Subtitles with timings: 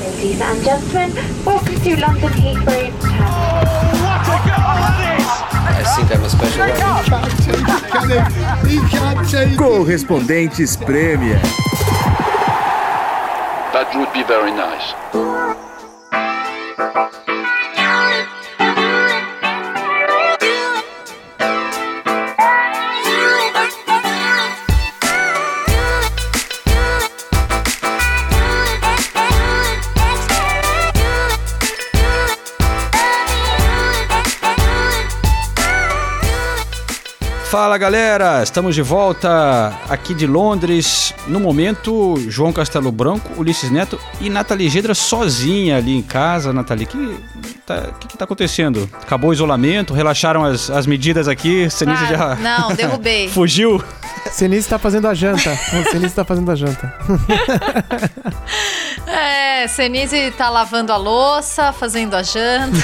[0.00, 1.12] Ladies and gentlemen,
[1.44, 2.90] welcome to London Heathrow
[5.52, 6.70] I think I'm a special one.
[9.58, 11.40] Correspondentes Premier.
[13.74, 14.94] That would be very nice.
[37.50, 41.12] Fala galera, estamos de volta aqui de Londres.
[41.26, 46.52] No momento, João Castelo Branco, Ulisses Neto e Nathalie Gedra sozinha ali em casa.
[46.52, 47.18] Nathalie, o que,
[47.66, 48.88] tá, que, que tá acontecendo?
[49.02, 49.92] Acabou o isolamento?
[49.92, 51.68] Relaxaram as, as medidas aqui?
[51.68, 53.26] Senise Ah, já Não, derrubei.
[53.34, 53.82] fugiu?
[54.30, 55.52] Senise tá fazendo a janta.
[55.90, 56.94] Senise tá fazendo a janta.
[59.06, 62.76] É, Senise tá lavando a louça, fazendo a janta.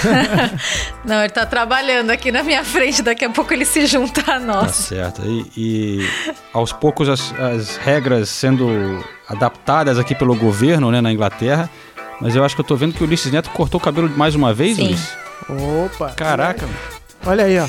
[1.04, 4.38] Não, ele tá trabalhando aqui na minha frente, daqui a pouco ele se junta a
[4.60, 4.74] Tá nós.
[4.74, 5.22] certo.
[5.24, 6.10] E, e
[6.52, 11.70] aos poucos as, as regras sendo adaptadas aqui pelo governo né, na Inglaterra.
[12.20, 14.34] Mas eu acho que eu tô vendo que o Ulisses Neto cortou o cabelo mais
[14.34, 14.86] uma vez, Sim.
[14.86, 15.12] Ulisses.
[15.84, 16.10] Opa.
[16.10, 16.66] Caraca,
[17.24, 17.66] Olha aí, ó.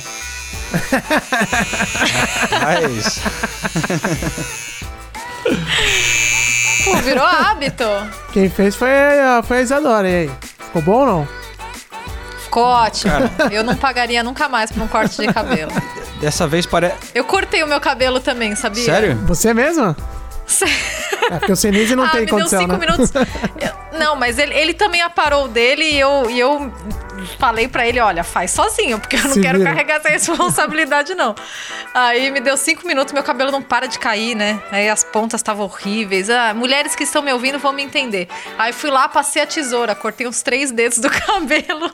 [2.63, 3.21] mas...
[6.85, 7.83] Pô, virou hábito.
[8.31, 10.31] Quem fez foi a, foi a Isadora, e aí?
[10.59, 11.27] Ficou bom ou não?
[12.43, 13.13] Ficou ótimo.
[13.51, 15.71] Eu não pagaria nunca mais por um corte de cabelo.
[16.19, 16.95] Dessa vez parece...
[17.13, 18.83] Eu cortei o meu cabelo também, sabia?
[18.83, 19.15] Sério?
[19.25, 19.95] Você mesma?
[21.29, 22.85] É porque o Senise não ah, tem me condição, deu cinco né?
[22.85, 23.11] minutos.
[23.59, 26.71] Eu- não, mas ele, ele também aparou o dele e eu, e eu
[27.39, 29.69] falei pra ele, olha, faz sozinho, porque eu não Se quero vira.
[29.71, 31.35] carregar essa responsabilidade, não.
[31.93, 34.61] Aí me deu cinco minutos, meu cabelo não para de cair, né?
[34.71, 36.29] Aí as pontas estavam horríveis.
[36.29, 38.27] Ah, mulheres que estão me ouvindo vão me entender.
[38.57, 41.91] Aí fui lá, passei a tesoura, cortei uns três dedos do cabelo.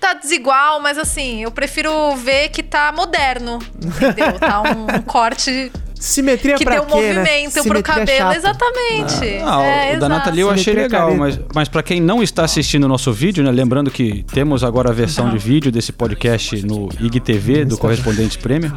[0.00, 4.38] Tá desigual, mas assim, eu prefiro ver que tá moderno, entendeu?
[4.38, 7.62] Tá um, um corte Simetria que pra deu quê, movimento né?
[7.66, 8.18] pro cabelo.
[8.18, 8.36] chata.
[8.36, 9.42] Exatamente.
[9.44, 10.08] Ah, É, o da.
[10.08, 11.18] Nathalie eu achei legal, careta.
[11.18, 14.90] mas, mas para quem não está assistindo o nosso vídeo, né, lembrando que temos agora
[14.90, 18.72] a versão de vídeo desse podcast no IGTV do Correspondente Prêmio.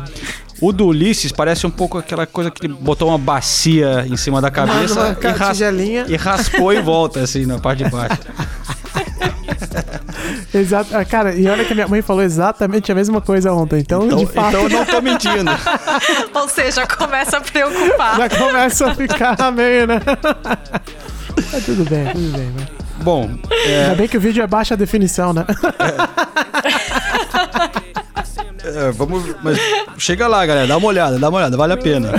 [0.60, 4.40] O do Ulisses parece um pouco aquela coisa que ele botou uma bacia em cima
[4.40, 5.60] da cabeça e, ras-
[6.08, 8.20] e raspou em volta, assim, na parte de baixo.
[10.54, 10.96] Exato.
[10.96, 13.80] Ah, Cara, e olha que a minha mãe falou exatamente a mesma coisa ontem.
[13.80, 15.52] Então, Então, de fato, então eu não tô mentindo.
[16.34, 18.18] Ou seja, começa a preocupar.
[18.18, 20.00] já começa a ficar meio, né?
[21.52, 22.48] Mas tudo bem, tudo bem.
[22.48, 22.68] Né?
[23.04, 25.46] Bom, é, Ainda bem que o vídeo é baixa definição, né?
[28.64, 29.58] É, vamos, mas
[29.98, 32.12] chega lá, galera, dá uma olhada, dá uma olhada, vale a pena.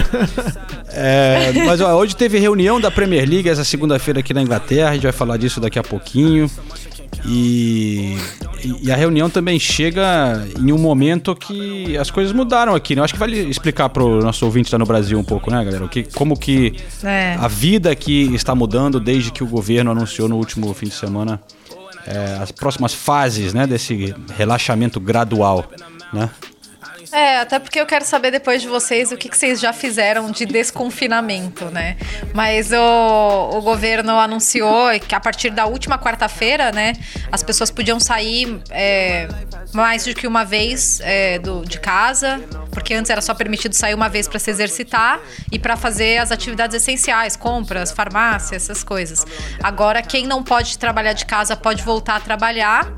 [0.88, 4.94] É, mas ó, hoje teve reunião da Premier League essa segunda-feira aqui na Inglaterra, a
[4.94, 6.50] gente vai falar disso daqui a pouquinho.
[7.24, 8.16] E,
[8.82, 13.00] e a reunião também chega em um momento que as coisas mudaram aqui, né?
[13.00, 15.84] Eu acho que vale explicar pro nosso ouvinte lá no Brasil um pouco, né, galera?
[15.84, 16.74] O que, como que
[17.04, 17.36] É.
[17.38, 21.40] a vida aqui está mudando desde que o governo anunciou no último fim de semana
[22.06, 25.70] é, as próximas fases, né, desse relaxamento gradual,
[26.12, 26.28] né?
[27.12, 30.30] É, até porque eu quero saber depois de vocês o que, que vocês já fizeram
[30.30, 31.96] de desconfinamento, né?
[32.32, 36.94] Mas o, o governo anunciou que a partir da última quarta-feira, né,
[37.30, 39.28] as pessoas podiam sair é,
[39.74, 42.40] mais do que uma vez é, do, de casa,
[42.70, 46.32] porque antes era só permitido sair uma vez para se exercitar e para fazer as
[46.32, 49.26] atividades essenciais, compras, farmácia, essas coisas.
[49.62, 52.90] Agora, quem não pode trabalhar de casa pode voltar a trabalhar.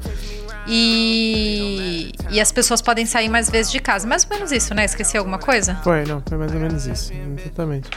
[0.66, 4.06] E, e as pessoas podem sair mais vezes de casa.
[4.06, 4.84] Mais ou menos isso, né?
[4.84, 5.76] Esqueci alguma coisa?
[5.82, 7.12] Foi, não, foi mais ou menos isso.
[7.38, 7.91] Exatamente.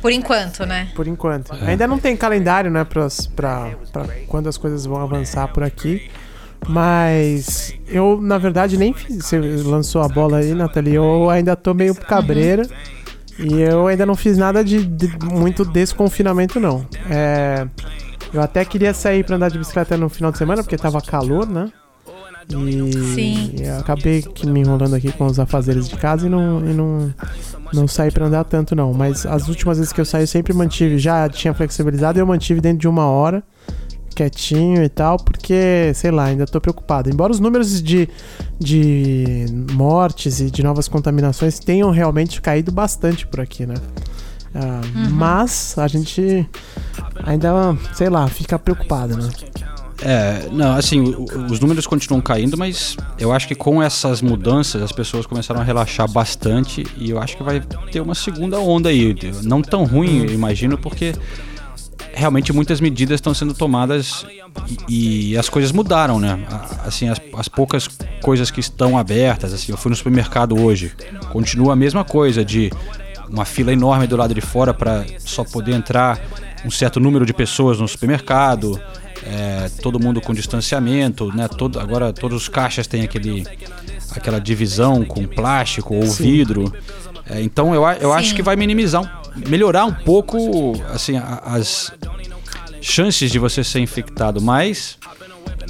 [0.00, 0.88] Por enquanto, né?
[0.94, 1.52] Por enquanto.
[1.54, 6.10] Ainda não tem calendário, né, pras, pra, pra quando as coisas vão avançar por aqui.
[6.68, 9.24] Mas eu, na verdade, nem fiz.
[9.24, 10.94] Você lançou a bola aí, Nathalie.
[10.94, 12.66] Eu ainda tô meio cabreira.
[13.38, 16.86] E eu ainda não fiz nada de, de muito desconfinamento, não.
[17.08, 17.66] É,
[18.34, 21.48] eu até queria sair pra andar de bicicleta no final de semana, porque tava calor,
[21.48, 21.72] né?
[23.56, 26.72] E eu acabei que me enrolando aqui com os afazeres de casa e não, e
[26.72, 27.14] não,
[27.72, 28.92] não saí pra andar tanto, não.
[28.92, 32.26] Mas as últimas vezes que eu saí, eu sempre mantive, já tinha flexibilizado e eu
[32.26, 33.42] mantive dentro de uma hora,
[34.14, 37.08] quietinho e tal, porque, sei lá, ainda tô preocupado.
[37.08, 38.08] Embora os números de,
[38.58, 43.74] de mortes e de novas contaminações tenham realmente caído bastante por aqui, né?
[44.54, 44.80] Ah,
[45.10, 46.48] Mas a gente
[47.24, 49.28] ainda, sei lá, fica preocupado, né?
[50.02, 51.00] É, não, assim,
[51.50, 55.64] os números continuam caindo, mas eu acho que com essas mudanças as pessoas começaram a
[55.64, 57.60] relaxar bastante e eu acho que vai
[57.90, 59.14] ter uma segunda onda aí.
[59.42, 61.12] Não tão ruim, eu imagino, porque
[62.14, 64.24] realmente muitas medidas estão sendo tomadas
[64.88, 66.38] e, e as coisas mudaram, né?
[66.84, 67.88] Assim, as, as poucas
[68.22, 70.92] coisas que estão abertas, assim, eu fui no supermercado hoje,
[71.30, 72.70] continua a mesma coisa de
[73.28, 76.18] uma fila enorme do lado de fora para só poder entrar
[76.64, 78.80] um certo número de pessoas no supermercado,
[79.24, 81.48] é, todo mundo com distanciamento, né?
[81.48, 83.46] Todo, agora todos os caixas têm aquele,
[84.12, 86.72] aquela divisão com plástico ou vidro.
[87.28, 88.34] É, então eu, eu acho Sim.
[88.36, 91.92] que vai minimizar, melhorar um pouco assim, a- as
[92.80, 94.96] chances de você ser infectado, mas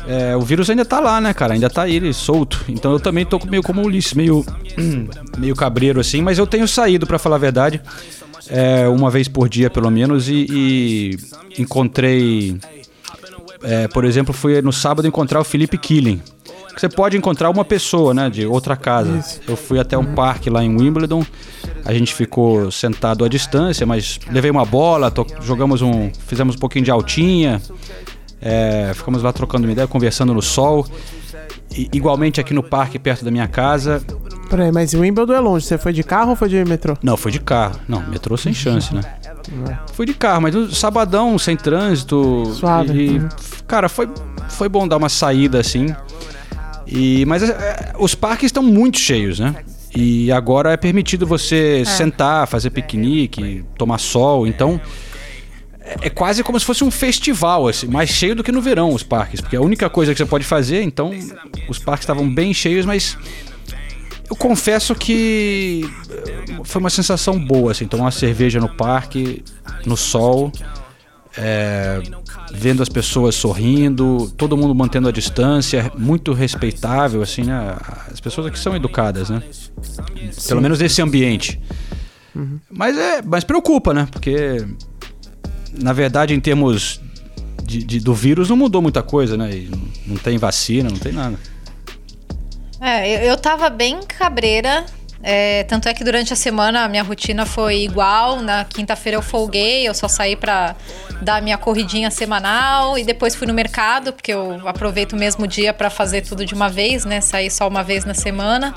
[0.06, 1.53] é, o vírus ainda tá lá, né, cara?
[1.55, 2.64] Ainda tá ele solto.
[2.69, 4.46] Então eu também tô meio como Ulisses, meio,
[5.37, 7.81] meio cabreiro assim, mas eu tenho saído, pra falar a verdade,
[8.49, 12.56] é, uma vez por dia pelo menos, e, e encontrei.
[13.62, 16.21] É, por exemplo, fui no sábado encontrar o Felipe Killing.
[16.77, 19.19] Você pode encontrar uma pessoa, né, de outra casa.
[19.19, 19.41] Isso.
[19.47, 21.25] Eu fui até um parque lá em Wimbledon.
[21.85, 25.12] A gente ficou sentado à distância, mas levei uma bola,
[25.43, 27.61] jogamos um, fizemos um pouquinho de altinha.
[28.41, 30.87] É, ficamos lá trocando uma ideia, conversando no sol.
[31.93, 34.02] Igualmente aqui no parque, perto da minha casa.
[34.49, 35.64] Peraí, mas o Wimbledon é longe.
[35.64, 36.96] Você foi de carro ou foi de metrô?
[37.02, 37.78] Não, foi de carro.
[37.88, 39.02] Não, metrô sem chance, né?
[39.94, 42.46] Fui de carro, mas no sabadão, sem trânsito.
[42.55, 42.93] Suave.
[42.93, 43.28] E, Uhum.
[43.69, 44.08] cara, foi,
[44.49, 45.94] foi bom dar uma saída assim.
[46.87, 49.55] E, mas é, os parques estão muito cheios, né?
[49.94, 54.46] E agora é permitido você sentar, fazer piquenique, tomar sol.
[54.46, 54.81] Então,
[55.91, 58.95] é, é quase como se fosse um festival, assim, mais cheio do que no verão
[58.95, 59.41] os parques.
[59.41, 61.11] Porque é a única coisa que você pode fazer, então
[61.69, 63.19] os parques estavam bem cheios, mas
[64.29, 69.43] eu confesso que eh, foi uma sensação boa, assim, tomar uma cerveja no parque,
[69.85, 70.53] no sol,
[71.37, 72.01] é,
[72.53, 77.77] vendo as pessoas sorrindo, todo mundo mantendo a distância, muito respeitável, assim, né?
[78.13, 79.43] As pessoas aqui são educadas, né?
[80.47, 81.61] Pelo menos nesse ambiente.
[82.71, 84.09] Mas é, mas preocupa, né?
[84.11, 84.65] Porque
[85.78, 87.00] na verdade, em termos
[87.64, 89.49] de, de- do vírus, não mudou muita coisa, né?
[90.06, 91.38] Não, tem vacina, não tem nada.
[92.81, 94.84] É, eu, eu tava bem cabreira.
[95.22, 98.40] é, tanto é que durante a semana a minha rotina foi igual.
[98.40, 100.75] Na quinta-feira eu folguei, eu só saí pra
[101.20, 105.75] dar minha corridinha semanal e depois fui no mercado, porque eu aproveito o mesmo dia
[105.75, 107.20] pra fazer tudo de uma vez, né?
[107.20, 108.75] Sair só uma vez na semana.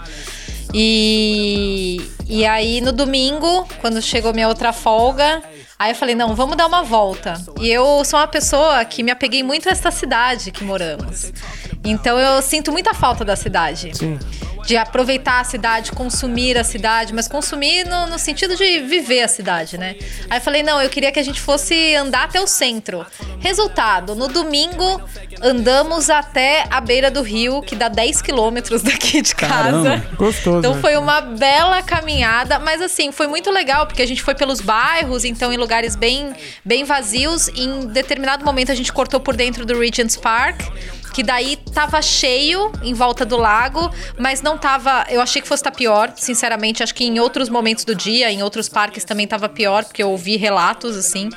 [0.73, 5.41] E, e aí no domingo, quando chegou minha outra folga,
[5.77, 7.33] aí eu falei, não, vamos dar uma volta.
[7.59, 11.31] E eu sou uma pessoa que me apeguei muito a esta cidade que moramos.
[11.83, 13.91] Então eu sinto muita falta da cidade.
[13.97, 14.17] Sim.
[14.65, 19.27] De aproveitar a cidade, consumir a cidade, mas consumir no, no sentido de viver a
[19.27, 19.95] cidade, né?
[20.30, 23.06] Aí eu falei, não, eu queria que a gente fosse andar até o centro.
[23.39, 25.01] Resultado, no domingo
[25.42, 29.54] andamos até a beira do rio, que dá 10 quilômetros daqui de casa.
[29.54, 30.06] Caramba.
[30.15, 30.60] Gostoso.
[30.60, 30.81] Então né?
[30.81, 35.25] foi uma bela caminhada, mas assim, foi muito legal, porque a gente foi pelos bairros,
[35.25, 36.33] então em lugares bem,
[36.63, 37.50] bem vazios.
[37.50, 40.62] Em determinado momento a gente cortou por dentro do Regent's Park,
[41.13, 45.06] que daí tava cheio em volta do lago, mas não tava.
[45.10, 46.81] Eu achei que fosse estar pior, sinceramente.
[46.81, 50.10] Acho que em outros momentos do dia, em outros parques também tava pior, porque eu
[50.10, 51.30] ouvi relatos assim.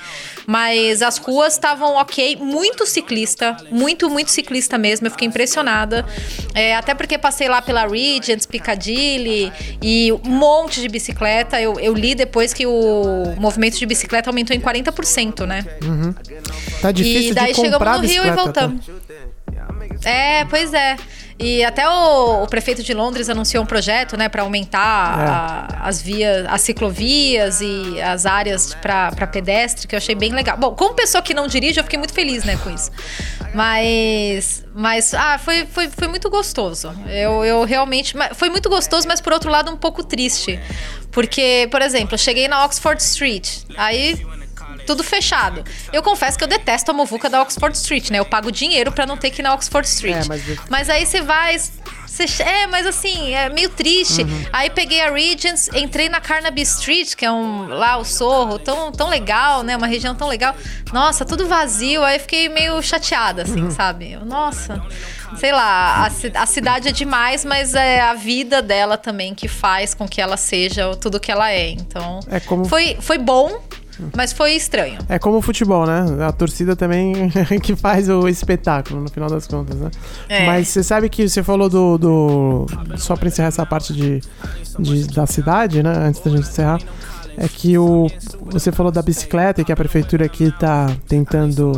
[0.46, 5.06] Mas as ruas estavam ok, muito ciclista, muito, muito ciclista mesmo.
[5.06, 6.06] Eu fiquei impressionada.
[6.54, 9.52] É, até porque passei lá pela Regents, Piccadilly
[9.82, 11.60] e um monte de bicicleta.
[11.60, 15.66] Eu, eu li depois que o movimento de bicicleta aumentou em 40%, né?
[16.80, 18.72] Tá difícil e daí de comprar chegamos no Rio e bicicleta, tá?
[20.08, 20.96] É, pois é.
[21.38, 26.00] E até o, o prefeito de Londres anunciou um projeto, né, para aumentar a- as
[26.00, 30.56] vias, as ciclovias e as áreas para pedestre, que eu achei bem legal.
[30.56, 32.90] Bom, como pessoa que não dirige, eu fiquei muito feliz, né, com isso.
[33.52, 36.90] Mas, mas ah, foi, foi, foi muito gostoso.
[37.08, 40.58] Eu, eu realmente, foi muito gostoso, mas por outro lado um pouco triste,
[41.10, 44.24] porque, por exemplo, eu cheguei na Oxford Street, aí
[44.86, 45.64] tudo fechado.
[45.92, 48.18] Eu confesso que eu detesto a muvuca da Oxford Street, né?
[48.18, 50.24] Eu pago dinheiro pra não ter que ir na Oxford Street.
[50.24, 50.88] É, mas- mas...
[50.90, 51.56] aí você vai.
[52.38, 54.24] é, mas assim, é meio triste.
[54.52, 58.90] Aí peguei a Regents, entrei na Carnaby Street, que é um lá o Sorro, tão,
[58.90, 59.76] tão legal, né?
[59.76, 60.54] Uma região tão legal.
[60.92, 62.02] Nossa, tudo vazio.
[62.02, 64.12] Aí fiquei meio chateada, assim, sabe?
[64.12, 64.82] Eu, Nossa,
[65.38, 69.92] sei lá, a, a cidade é demais, mas é a vida dela também que faz
[69.92, 71.68] com que ela seja tudo que ela é.
[71.70, 73.60] Então, É como- foi, foi bom,
[74.16, 74.98] mas foi estranho.
[75.08, 76.04] É como o futebol, né?
[76.26, 77.30] A torcida também
[77.62, 79.90] que faz o espetáculo, no final das contas, né?
[80.28, 80.46] É.
[80.46, 81.96] Mas você sabe que você falou do.
[81.98, 84.20] do- só pra encerrar essa parte de,
[84.78, 85.92] de- da cidade, né?
[85.96, 86.80] Antes da gente encerrar.
[87.38, 88.06] É que o.
[88.52, 91.72] Você falou da bicicleta e que a prefeitura aqui tá tentando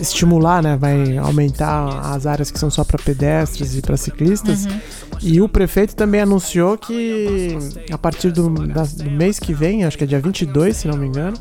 [0.00, 0.76] estimular, né?
[0.76, 4.66] Vai aumentar as áreas que são só para pedestres e para ciclistas.
[5.20, 7.56] E o prefeito também anunciou que
[7.90, 10.96] a partir do, da- do mês que vem, acho que é dia 22, se não
[10.96, 11.36] me engano,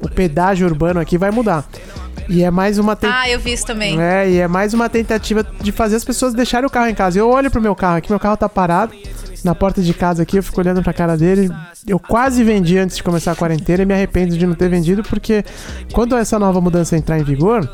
[0.00, 1.64] o pedágio urbano aqui vai mudar.
[2.28, 3.22] E é mais uma tentativa.
[3.24, 4.00] Ah, eu vi isso também.
[4.00, 7.18] É, e é mais uma tentativa de fazer as pessoas deixarem o carro em casa.
[7.18, 8.92] Eu olho pro meu carro aqui, meu carro tá parado
[9.44, 11.48] na porta de casa aqui, eu fico olhando pra cara dele.
[11.86, 15.02] Eu quase vendi antes de começar a quarentena e me arrependo de não ter vendido,
[15.02, 15.44] porque
[15.92, 17.68] quando essa nova mudança entrar em vigor,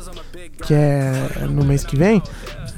[0.65, 2.21] que é no mês que vem,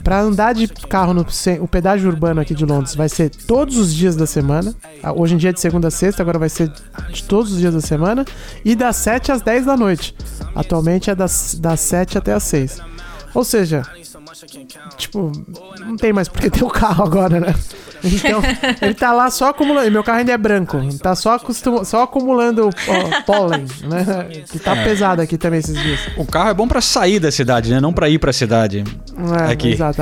[0.05, 1.25] Pra andar de carro no
[1.61, 4.71] o pedágio urbano aqui de Londres vai ser todos os dias da semana.
[5.01, 6.71] Ah, Hoje em dia é de segunda a sexta, agora vai ser
[7.09, 8.23] de todos os dias da semana.
[8.63, 10.15] E das 7 às 10 da noite.
[10.53, 12.79] Atualmente é das, das 7 até às 6.
[13.33, 13.81] Ou seja,
[14.95, 15.31] tipo,
[15.79, 17.55] não tem mais porque ter o carro agora, né?
[18.05, 18.41] Então,
[18.81, 19.91] ele tá lá só acumulando.
[19.91, 20.77] Meu carro ainda é branco.
[20.99, 24.43] Tá só, acostum, só acumulando ó, pólen, né?
[24.51, 25.99] Que tá pesado aqui também esses dias.
[26.17, 27.79] O carro é bom pra sair da cidade, né?
[27.79, 28.83] Não pra ir pra cidade.
[29.47, 29.71] É, Aqui.
[29.73, 29.95] Exato.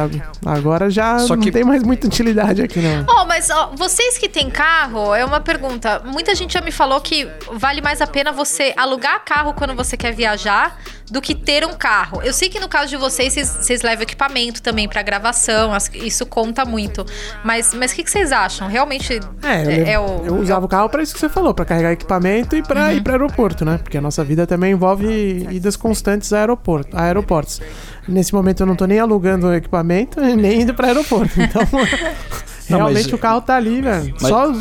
[0.45, 3.05] Agora já Só não que- tem mais muita utilidade aqui, não.
[3.07, 6.01] Oh, mas ó, vocês que têm carro, é uma pergunta.
[6.05, 9.95] Muita gente já me falou que vale mais a pena você alugar carro quando você
[9.95, 10.77] quer viajar
[11.11, 12.21] do que ter um carro.
[12.23, 16.25] Eu sei que no caso de vocês, vocês, vocês levam equipamento também pra gravação, isso
[16.25, 17.05] conta muito.
[17.43, 18.67] Mas mas o que, que vocês acham?
[18.67, 20.25] Realmente É, eu, é, é o.
[20.25, 23.01] eu usava o carro pra isso que você falou, pra carregar equipamento e pra ir
[23.01, 23.77] pra aeroporto, né?
[23.81, 27.61] Porque a nossa vida também envolve idas constantes a, aeroporto, a aeroportos.
[28.07, 31.39] Nesse momento eu não tô nem alugando equipamento e nem indo pra aeroporto.
[31.41, 31.61] Então,
[32.69, 34.13] Não, realmente mas- o carro tá ali, velho.
[34.21, 34.51] Mas- Só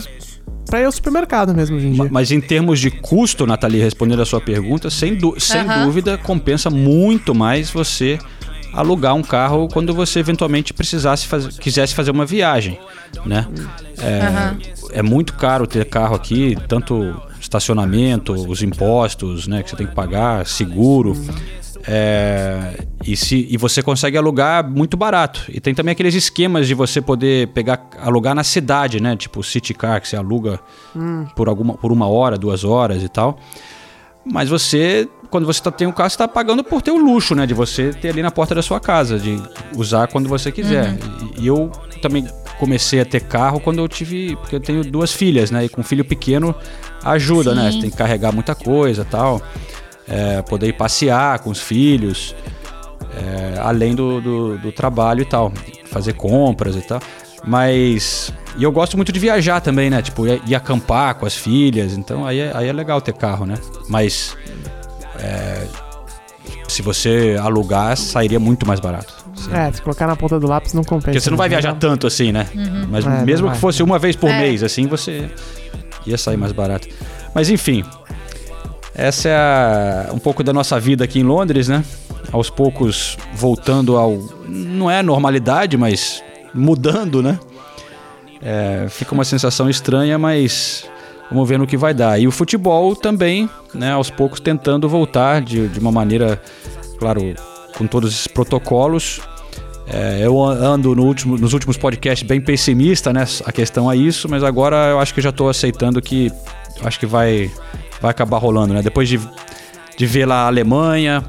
[0.66, 2.04] pra ir ao supermercado mesmo hoje em dia.
[2.04, 5.84] Ma- Mas em termos de custo, Nathalie, respondendo a sua pergunta, sem, Aham.
[5.84, 8.18] dúvida compensa muito mais você
[8.72, 12.78] alugar um carro quando você eventualmente precisasse faz- quisesse fazer uma viagem,
[13.26, 13.46] né?
[13.98, 14.58] É, Aham.
[14.92, 19.94] é muito caro ter carro aqui, tanto estacionamento, os impostos, né, que você tem que
[19.94, 21.14] pagar, seguro.
[21.84, 25.42] É, e, se, e você consegue alugar muito barato.
[25.48, 29.16] E tem também aqueles esquemas de você poder pegar, alugar na cidade, né?
[29.16, 30.60] Tipo City Car, que você aluga
[31.34, 33.36] por, alguma, por uma hora, duas horas e tal.
[34.24, 37.34] Mas você, quando você tá, tem um carro, você está pagando por ter o luxo,
[37.34, 37.46] né?
[37.46, 39.40] De você ter ali na porta da sua casa, de
[39.74, 40.94] usar quando você quiser.
[41.38, 41.72] E, e eu
[42.02, 44.36] também comecei a ter carro quando eu tive.
[44.36, 45.64] Porque eu tenho duas filhas, né?
[45.64, 46.54] E com filho pequeno
[47.02, 47.70] ajuda, né?
[47.70, 47.72] Sim.
[47.72, 49.40] Você tem que carregar muita coisa tal.
[50.06, 52.34] É, poder ir passear com os filhos.
[53.16, 55.50] é, além do, do, do trabalho e tal.
[55.86, 57.00] Fazer compras e tal.
[57.42, 58.30] Mas.
[58.58, 60.02] E eu gosto muito de viajar também, né?
[60.02, 61.94] Tipo, ir, ir acampar com as filhas.
[61.94, 63.54] Então aí é, aí é legal ter carro, né?
[63.88, 64.36] Mas.
[65.18, 65.66] É,
[66.68, 69.14] se você alugar, sairia muito mais barato.
[69.34, 69.52] Sim.
[69.54, 71.06] É, se colocar na ponta do lápis não compensa.
[71.06, 71.56] Porque você não vai né?
[71.56, 72.46] viajar tanto assim, né?
[72.88, 74.38] Mas É, mesmo que fosse uma vez por É.
[74.40, 75.30] mês, assim, você
[76.06, 76.86] ia sair mais barato.
[77.34, 77.84] Mas enfim,
[78.94, 81.84] essa é a- um pouco da nossa vida aqui em Londres, né?
[82.30, 84.18] Aos poucos voltando ao.
[84.46, 86.22] Não é normalidade, mas
[86.54, 87.38] mudando, né?
[88.40, 90.84] É, fica uma sensação estranha, mas
[91.30, 92.18] vamos ver no que vai dar.
[92.20, 93.92] E o futebol também, né?
[93.92, 96.40] Aos poucos tentando voltar de, de uma maneira,
[96.98, 97.20] claro,
[97.76, 99.20] com todos esses protocolos.
[99.86, 103.24] É, eu ando no último- nos últimos podcasts bem pessimista, né?
[103.44, 106.30] A questão a isso, mas agora eu acho que já estou aceitando que
[106.84, 107.50] acho que vai,
[108.00, 108.80] vai acabar rolando, né?
[108.82, 109.20] Depois de,
[109.96, 111.22] de ver lá a Alemanha,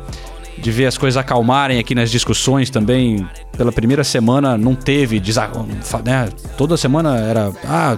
[0.57, 3.27] de ver as coisas acalmarem aqui nas discussões também.
[3.57, 5.49] Pela primeira semana não teve, desa-
[5.81, 6.29] fa- né?
[6.57, 7.97] Toda semana era ah,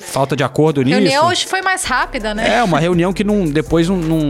[0.00, 0.98] falta de acordo A nisso.
[0.98, 2.56] reunião hoje foi mais rápida, né?
[2.58, 4.20] É, uma reunião que não, depois não, não,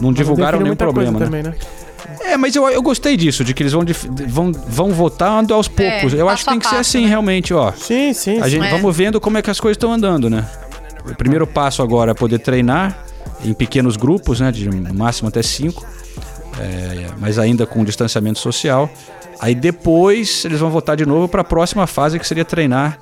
[0.00, 1.24] não divulgaram nenhum problema, né?
[1.24, 1.54] também, né?
[2.20, 3.84] É, mas eu, eu gostei disso, de que eles vão,
[4.26, 6.12] vão, vão votando aos poucos.
[6.12, 7.08] eu acho que tem que ser passo, assim, né?
[7.08, 7.72] realmente, ó.
[7.72, 8.40] Sim, sim.
[8.40, 8.70] A gente, É.
[8.70, 10.44] Vamos vendo como é que as coisas estão andando, né?
[11.10, 12.98] O primeiro passo agora é poder treinar
[13.44, 14.52] em pequenos grupos, né?
[14.52, 15.86] De máximo até cinco.
[16.58, 18.90] É, mas ainda com distanciamento social.
[19.40, 22.98] Aí depois eles vão voltar de novo para a próxima fase, que seria treinar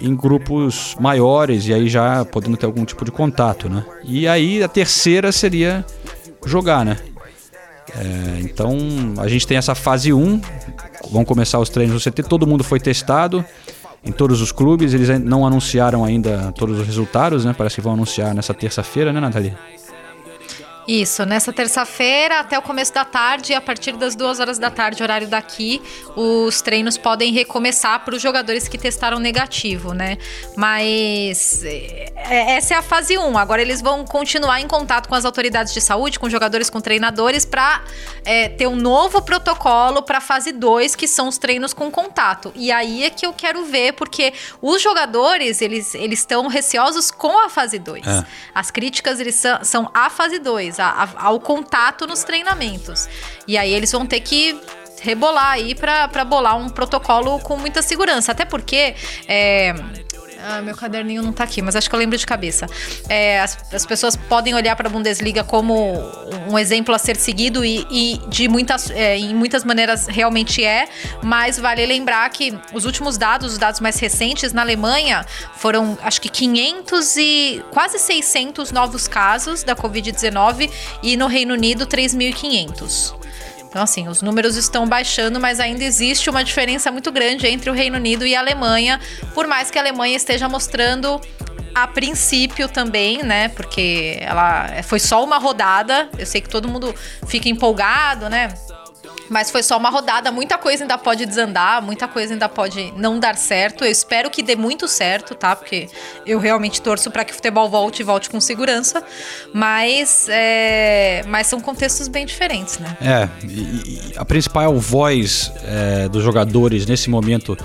[0.00, 3.84] em grupos maiores e aí já podendo ter algum tipo de contato, né?
[4.04, 5.84] E aí a terceira seria
[6.46, 6.96] jogar, né?
[7.94, 8.76] É, então
[9.18, 10.40] a gente tem essa fase 1,
[11.10, 13.44] vão começar os treinos no CT, todo mundo foi testado
[14.04, 17.54] em todos os clubes, eles não anunciaram ainda todos os resultados, né?
[17.56, 19.54] Parece que vão anunciar nessa terça-feira, né, Nathalie?
[20.86, 24.70] Isso, nessa terça-feira até o começo da tarde, e a partir das duas horas da
[24.70, 25.80] tarde, horário daqui,
[26.16, 30.18] os treinos podem recomeçar para os jogadores que testaram negativo, né?
[30.56, 33.38] Mas é, essa é a fase 1.
[33.38, 37.44] Agora eles vão continuar em contato com as autoridades de saúde, com jogadores, com treinadores,
[37.44, 37.82] para
[38.56, 42.52] ter um novo protocolo para a fase 2, que são os treinos com contato.
[42.54, 47.38] E aí é que eu quero ver, porque os jogadores, eles eles estão receosos com
[47.44, 48.06] a fase 2.
[48.06, 48.24] É.
[48.54, 53.08] As críticas eles são, são a fase 2, a- a- ao contato nos treinamentos.
[53.46, 54.58] E aí eles vão ter que
[55.00, 58.32] rebolar aí pra bolar um protocolo com muita segurança.
[58.32, 58.94] Até porque
[59.26, 59.74] é,
[60.44, 62.66] Ah, meu caderninho não tá aqui, mas acho que eu lembro de cabeça.
[63.08, 65.74] É, as, as pessoas podem olhar para a Bundesliga como
[66.50, 70.88] um exemplo a ser seguido e, e de muitas, é, em muitas maneiras realmente é,
[71.22, 75.24] mas vale lembrar que os últimos dados, os dados mais recentes na Alemanha,
[75.56, 80.70] foram acho que 500 e quase 600 novos casos da Covid-19
[81.02, 83.21] e no Reino Unido 3.500.
[83.72, 87.72] Então, assim, os números estão baixando, mas ainda existe uma diferença muito grande entre o
[87.72, 89.00] Reino Unido e a Alemanha,
[89.32, 91.18] por mais que a Alemanha esteja mostrando
[91.74, 93.48] a princípio também, né?
[93.48, 96.10] Porque ela foi só uma rodada.
[96.18, 96.94] Eu sei que todo mundo
[97.26, 98.52] fica empolgado, né?
[99.32, 103.18] Mas foi só uma rodada, muita coisa ainda pode desandar, muita coisa ainda pode não
[103.18, 103.82] dar certo.
[103.82, 105.56] Eu espero que dê muito certo, tá?
[105.56, 105.88] Porque
[106.26, 109.02] eu realmente torço para que o futebol volte e volte com segurança.
[109.54, 111.22] Mas, é...
[111.26, 112.94] mas são contextos bem diferentes, né?
[113.00, 117.56] É, e, e a principal voz é, dos jogadores nesse momento.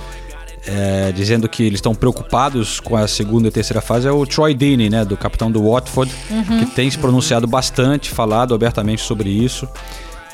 [0.69, 4.53] É, dizendo que eles estão preocupados com a segunda e terceira fase é o Troy
[4.53, 6.13] Deeney, né, do capitão do Watford,
[6.59, 9.65] que tem se pronunciado bastante, falado abertamente sobre isso.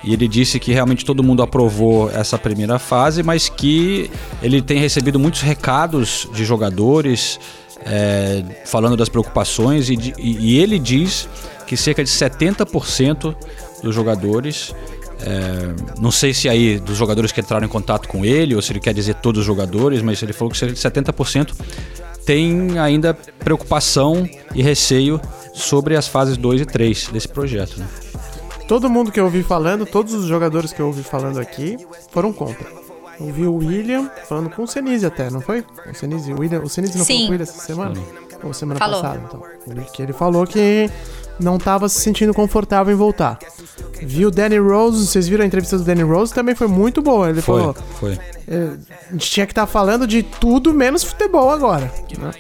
[0.04, 4.78] E ele disse que realmente todo mundo aprovou essa primeira fase, mas que ele tem
[4.78, 7.40] recebido muitos recados de jogadores
[7.86, 11.28] é, falando das preocupações e, e ele diz
[11.66, 13.36] que cerca de 70%
[13.82, 14.74] dos jogadores,
[15.22, 18.72] é, não sei se aí dos jogadores que entraram em contato com ele ou se
[18.72, 21.54] ele quer dizer todos os jogadores, mas ele falou que cerca de 70%
[22.26, 25.20] tem ainda preocupação e receio
[25.54, 27.78] sobre as fases 2 e 3 desse projeto.
[27.78, 27.88] Né?
[28.68, 31.78] Todo mundo que eu ouvi falando, todos os jogadores que eu ouvi falando aqui,
[32.12, 32.68] foram contra.
[33.20, 35.64] Ouvi o William falando com o Senise até, não foi?
[35.90, 37.14] O Senise, o William, o Senise não Sim.
[37.14, 37.94] falou com ele essa semana?
[38.44, 39.02] Ou semana Falou.
[39.02, 39.44] passada, então.
[39.68, 40.90] Ele- Que ele falou que
[41.40, 43.38] não tava se sentindo confortável em voltar.
[44.02, 46.34] Vi o Danny Rose, vocês viram a entrevista do Danny Rose?
[46.34, 47.30] Também foi muito boa.
[47.30, 48.20] Ele Foi, falou, foi.
[48.48, 48.70] é,
[49.10, 51.90] a gente tinha que estar falando de tudo menos futebol agora.
[52.18, 52.32] né?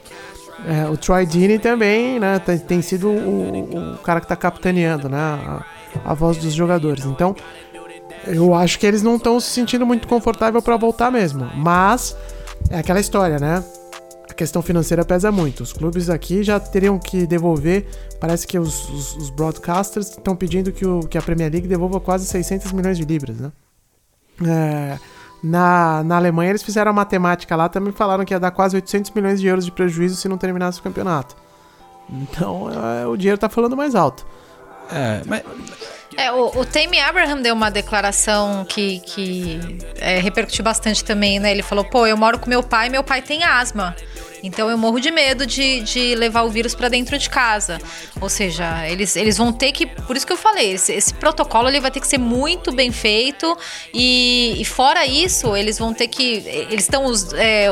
[0.65, 5.09] É, o Troy Deeney também, né, tem, tem sido o, o cara que tá capitaneando,
[5.09, 5.63] né, a,
[6.03, 7.05] a voz dos jogadores.
[7.05, 7.35] Então,
[8.25, 11.45] eu acho que eles não estão se sentindo muito confortável para voltar mesmo.
[11.55, 12.15] Mas
[12.69, 13.63] é aquela história, né?
[14.29, 15.61] A questão financeira pesa muito.
[15.61, 17.85] Os clubes aqui já teriam que devolver.
[18.19, 21.99] Parece que os, os- os broadcasters estão pedindo que, o, que a Premier League devolva
[21.99, 23.51] quase 600 milhões de libras, né?
[24.43, 24.97] É,
[25.43, 29.11] na, na Alemanha eles fizeram a matemática lá, também falaram que ia dar quase 800
[29.11, 31.35] milhões de euros de prejuízo se não terminasse o campeonato.
[32.09, 34.25] Então é, o dinheiro tá falando mais alto.
[34.91, 35.41] É, mas
[36.17, 36.65] É, o, o
[37.07, 39.59] Abraham deu uma declaração que, que
[39.95, 41.51] é, repercutiu bastante também, né?
[41.51, 43.95] Ele falou, pô, eu moro com meu pai, meu pai tem asma.
[44.43, 47.79] Então eu morro de medo de, de levar o vírus pra dentro de casa.
[48.19, 49.85] Ou seja, eles, eles vão ter que.
[49.85, 52.91] Por isso que eu falei, esse, esse protocolo ele vai ter que ser muito bem
[52.91, 53.57] feito.
[53.93, 56.43] E, e fora isso, eles vão ter que.
[56.45, 57.05] Eles estão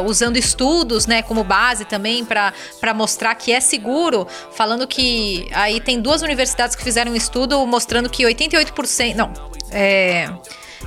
[0.05, 2.53] usando estudos, né, como base também, pra
[2.95, 4.25] mostrar que é seguro.
[4.53, 9.13] Falando que aí tem duas universidades que fizeram um estudo mostrando que 88%.
[9.13, 9.33] Não.
[9.71, 10.29] É,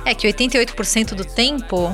[0.03, 1.93] é que 88% do tempo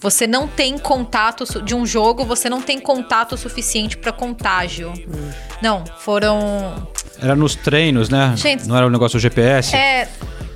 [0.00, 4.92] você não tem contato de um jogo, você não tem contato suficiente pra contágio.
[5.62, 6.88] Não, foram.
[7.20, 8.32] era nos treinos, né?
[8.36, 9.74] Gente, não era o negócio do GPS?
[9.76, 10.08] É,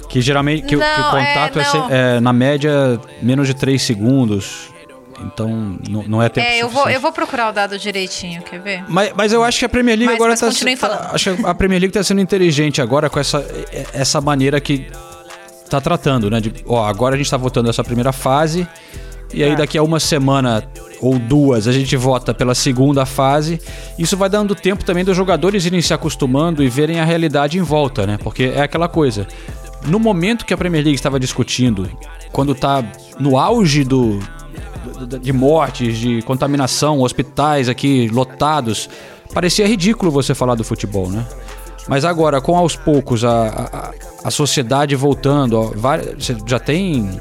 [0.08, 1.90] Que geralmente que, o- que o Não, contato é, é, não.
[1.90, 4.72] é, na média menos de 3 segundos.
[5.20, 5.48] Então
[5.88, 6.94] não, não é tempo é eu, vou, suficiente.
[6.94, 8.84] eu vou procurar o dado direitinho, quer ver?
[8.88, 11.14] Mas, mas eu acho que a Premier League Mas- agora mas tá, falando.
[11.14, 13.44] Acho que a Premier League tá sendo inteligente agora com essa,
[13.92, 14.90] essa maneira que
[15.70, 16.40] tá tratando, né?
[16.40, 18.66] De, ó, agora a gente tá votando essa primeira fase.
[19.34, 20.62] E aí daqui a uma semana
[21.00, 23.60] ou duas a gente vota pela segunda fase.
[23.98, 27.62] Isso vai dando tempo também dos jogadores irem se acostumando e verem a realidade em
[27.62, 28.18] volta, né?
[28.22, 29.26] Porque é aquela coisa.
[29.86, 31.90] No momento que a Premier League estava discutindo,
[32.32, 32.82] quando tá
[33.18, 34.18] no auge do,
[35.20, 38.88] de mortes, de contaminação, hospitais aqui lotados,
[39.32, 41.26] parecia ridículo você falar do futebol, né?
[41.86, 45.72] Mas agora, com aos poucos a, a, a sociedade voltando, ó,
[46.46, 47.20] já tem.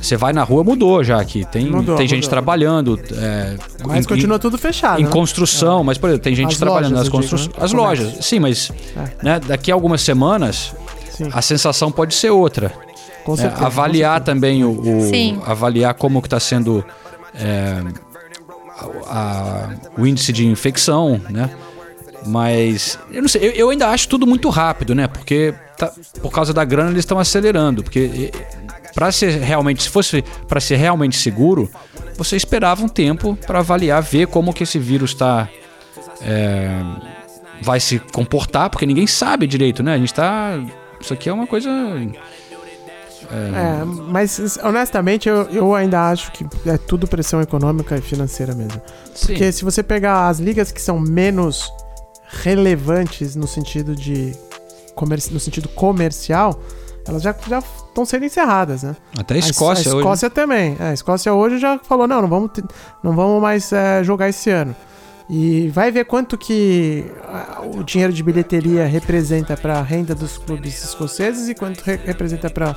[0.00, 1.44] Você vai na rua, mudou já aqui.
[1.50, 2.30] Tem, Mudou, tem gente mudou.
[2.30, 3.00] trabalhando.
[3.14, 5.00] é, Mas em- continua tudo fechado.
[5.00, 5.10] em né?
[5.10, 7.48] construção, mas por exemplo, tem gente As trabalhando lojas, nas digo, construções.
[7.48, 7.64] né?
[7.64, 8.04] As Comércio.
[8.06, 9.24] lojas, sim, mas É.
[9.24, 10.72] né, daqui a algumas semanas
[11.10, 11.28] Sim.
[11.32, 12.72] a sensação pode ser outra.
[13.24, 16.82] Com É, certeza, avaliar com também o, o- avaliar como que está sendo
[17.34, 17.82] é,
[18.78, 18.86] a-
[19.18, 19.68] a-
[20.00, 21.50] o índice de infecção, né?
[22.26, 25.06] Mas eu não sei, eu, eu ainda acho tudo muito rápido, né?
[25.06, 28.32] Porque tá- por causa da grana eles estão acelerando, porque
[28.94, 31.70] para ser realmente, se fosse para ser realmente seguro,
[32.16, 35.48] você esperava um tempo para avaliar, ver como que esse vírus está
[37.62, 39.94] vai se comportar, porque ninguém sabe direito, né?
[39.94, 40.58] A gente tá.
[41.00, 41.70] Isso aqui é uma coisa.
[43.30, 48.80] É, mas honestamente eu, eu ainda acho que é tudo pressão econômica e financeira mesmo.
[49.20, 51.70] Porque se você pegar as ligas que são menos
[52.42, 54.32] relevantes no sentido de
[55.30, 56.60] no sentido comercial,
[57.08, 58.94] elas já já estão sendo encerradas, né?
[59.18, 60.04] Até a Escócia a, hoje.
[60.04, 60.76] Escócia também.
[60.78, 62.50] É, a Escócia hoje já falou não, não vamos
[63.02, 64.74] não vamos mais é, jogar esse ano.
[65.30, 70.38] E vai ver quanto que ah, o dinheiro de bilheteria representa para a renda dos
[70.38, 72.74] clubes escoceses e quanto re- representa para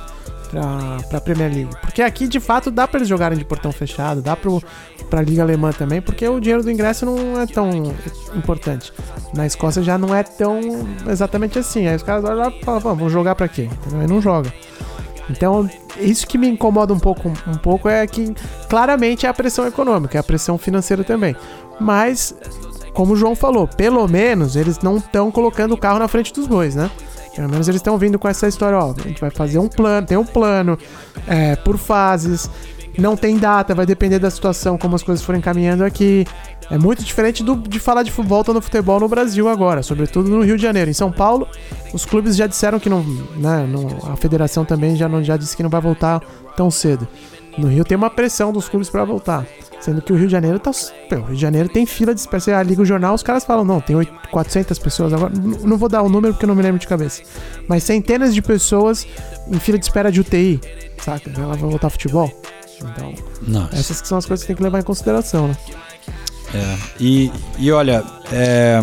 [0.52, 1.70] para a Premier League.
[1.80, 5.42] Porque aqui de fato dá para eles jogarem de portão fechado, dá para a Liga
[5.42, 7.70] Alemã também, porque o dinheiro do ingresso não é tão
[8.34, 8.92] importante.
[9.34, 10.60] Na Escócia já não é tão
[11.08, 11.88] exatamente assim.
[11.88, 13.68] Aí os caras olham lá e falam, "Vamos, jogar para quê?
[13.98, 14.52] Aí não joga.
[15.30, 18.34] Então, isso que me incomoda um pouco, um pouco é que
[18.68, 21.34] claramente é a pressão econômica, é a pressão financeira também.
[21.80, 22.34] Mas,
[22.92, 26.46] como o João falou, pelo menos eles não estão colocando o carro na frente dos
[26.46, 26.90] bois, né?
[27.34, 30.06] Pelo menos eles estão vindo com essa história, ó, a gente vai fazer um plano,
[30.06, 30.78] tem um plano,
[31.26, 32.50] é, por fases,
[32.98, 36.26] não tem data, vai depender da situação, como as coisas forem caminhando aqui.
[36.70, 40.42] É muito diferente do- de falar de volta no futebol no Brasil agora, sobretudo no
[40.42, 40.90] Rio de Janeiro.
[40.90, 41.48] Em São Paulo,
[41.92, 43.02] os clubes já disseram que não,
[43.36, 46.20] né, não- a federação também já, não, já disse que não vai voltar
[46.56, 47.08] tão cedo.
[47.56, 49.46] No Rio tem uma pressão dos clubes para voltar.
[49.82, 50.70] Sendo que o Rio de Janeiro tá.
[51.10, 52.40] pô, O Rio de Janeiro tem fila de espera.
[52.40, 55.32] Você liga o jornal, os caras falam, não, tem oito- 400 pessoas agora.
[55.34, 57.22] Não vou dar o número porque eu não me lembro de cabeça.
[57.68, 59.06] Mas centenas de pessoas
[59.48, 60.60] em fila de espera de UTI,
[60.98, 61.30] saca?
[61.36, 62.30] Ela vai voltar ao futebol.
[62.80, 63.12] Então,
[63.46, 63.74] Nossa.
[63.76, 65.56] essas que são as coisas que tem que levar em consideração, né?
[66.54, 66.76] É.
[67.00, 68.80] E, e olha, é,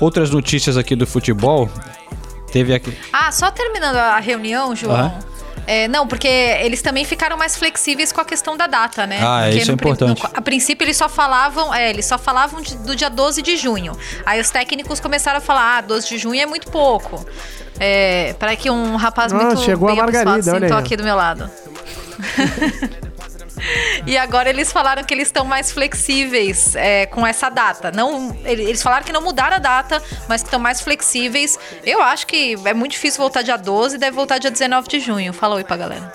[0.00, 1.68] outras notícias aqui do futebol.
[2.52, 2.96] Teve aqui.
[3.12, 4.94] Ah, só terminando a reunião, João.
[4.96, 5.18] Aham.
[5.66, 9.18] É, não, porque eles também ficaram mais flexíveis com a questão da data, né?
[9.22, 10.22] Ah, Porque isso é no prim- importante.
[10.22, 13.56] no- a princípio eles só falavam, é, eles só falavam de- do dia 12 de
[13.56, 13.96] junho.
[14.26, 17.24] Aí os técnicos começaram a falar, ah, 12 de junho é muito pouco.
[17.80, 20.82] É, para que um rapaz Ah, muito chegou a bem apessoado Margarida, olha sentou aí,
[20.84, 21.50] aqui do meu lado.
[24.06, 27.90] E agora eles falaram que eles estão mais flexíveis é, com essa data.
[27.90, 31.58] Não, ele- eles falaram que não mudaram a data, mas que estão mais flexíveis.
[31.84, 35.00] Eu acho que é muito difícil voltar dia 12 e deve voltar dia 19 de
[35.00, 35.32] junho.
[35.32, 36.12] Fala oi pra galera.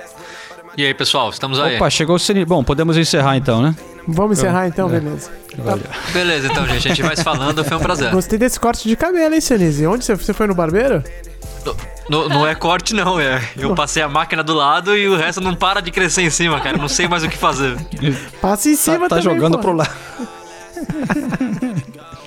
[0.78, 1.76] E aí, pessoal, estamos aí.
[1.76, 2.46] Opa, chegou o Cine.
[2.46, 3.76] Bom, podemos encerrar então, né?
[4.08, 5.30] Vamos encerrar então, beleza.
[6.14, 8.12] Beleza, então, gente, a gente vai se falando, foi um prazer.
[8.12, 9.86] Gostei desse corte de cabelo, hein, Senise?
[9.86, 11.04] Onde você, você foi no barbeiro?
[12.10, 13.42] No- não é corte, não, é.
[13.58, 16.60] Eu passei a máquina do lado e o resto não para de crescer em cima,
[16.62, 16.78] cara.
[16.78, 17.76] Não sei mais o que fazer.
[18.42, 19.60] Passa em Tá, cima tá também, jogando pô.
[19.60, 19.92] pro lado.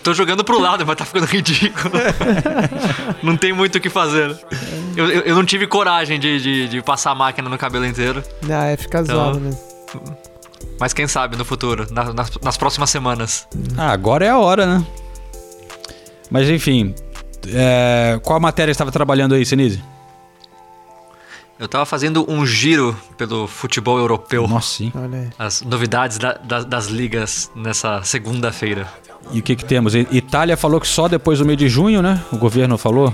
[0.03, 1.95] Tô jogando pro lado, mas tá ficando ridículo.
[3.23, 4.37] não tem muito o que fazer.
[4.97, 8.23] Eu, eu, eu não tive coragem de, de, de passar a máquina no cabelo inteiro.
[8.51, 9.61] Ah, é, fica zoado mesmo.
[10.81, 13.47] Mas quem sabe no futuro, na- nas, nas próximas semanas.
[13.79, 14.87] Ah, agora é a hora, né?
[16.31, 16.95] Mas enfim.
[17.49, 19.83] é, qual matéria estava trabalhando aí, Sinise?
[21.59, 24.49] Eu tava fazendo um giro pelo futebol europeu.
[24.49, 24.93] Nossa, sim.
[25.39, 28.89] As novidades da- da- das ligas nessa segunda-feira.
[29.31, 29.95] E o que que temos?
[29.95, 32.23] Itália falou que só depois do mês de junho, né?
[32.33, 33.13] O governo falou.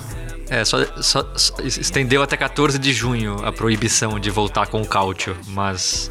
[0.51, 4.87] É, só, só- só- estendeu até 14 de junho a proibição de voltar com o
[4.87, 6.11] cálcio, mas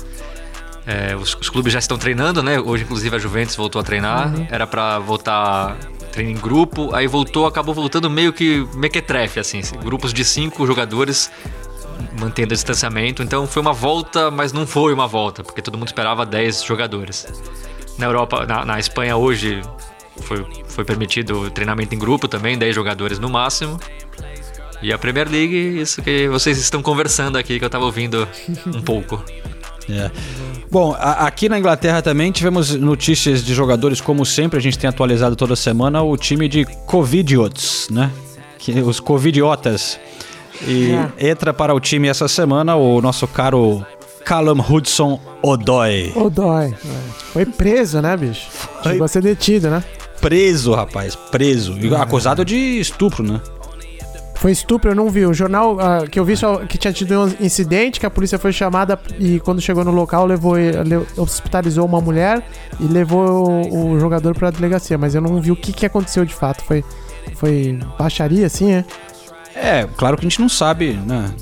[0.86, 2.60] é, os, os clubes já estão treinando, né?
[2.60, 4.32] Hoje, inclusive, a Juventus voltou a treinar.
[4.52, 5.76] Era pra voltar
[6.12, 11.30] treino em grupo, aí voltou, acabou voltando meio que mequetrefe, assim, grupos de cinco jogadores
[12.20, 13.22] mantendo o distanciamento.
[13.24, 17.28] Então foi uma volta, mas não foi uma volta, porque todo mundo esperava 10 jogadores.
[17.98, 19.62] Na Europa, na, na Espanha hoje
[20.22, 23.80] foi, foi permitido o treinamento em grupo também, 10 jogadores no máximo.
[24.82, 28.28] E a Premier League, isso que vocês estão conversando aqui, que eu tava ouvindo
[28.68, 29.24] um pouco.
[29.90, 30.12] É.
[30.70, 34.88] Bom, a- aqui na Inglaterra também tivemos notícias de jogadores, como sempre, a gente tem
[34.88, 38.12] atualizado toda semana o time de Covidiots, né?
[38.60, 40.00] Que, os Covidiotas.
[40.68, 43.84] E entra para o time essa semana o nosso caro
[44.28, 46.12] Callum Hudson Odoi.
[46.74, 47.12] É.
[47.32, 48.50] Foi preso, né, bicho?
[48.84, 49.82] Chegou a ser detido, né?
[50.20, 51.78] Preso, rapaz, preso.
[51.80, 53.40] E acusado de estupro, né?
[54.36, 55.26] Foi estupro, eu não vi.
[55.26, 58.38] O jornal ah, que eu vi só que tinha tido um incidente, que a polícia
[58.38, 60.56] foi chamada e quando chegou no local levou
[61.16, 62.46] hospitalizou uma mulher
[62.82, 66.26] e levou o, o jogador pra delegacia, mas eu não vi o que, que aconteceu
[66.26, 66.64] de fato.
[66.66, 66.84] Foi
[67.36, 68.86] foi baixaria assim, é?
[69.56, 71.34] É, claro que a gente não sabe, né?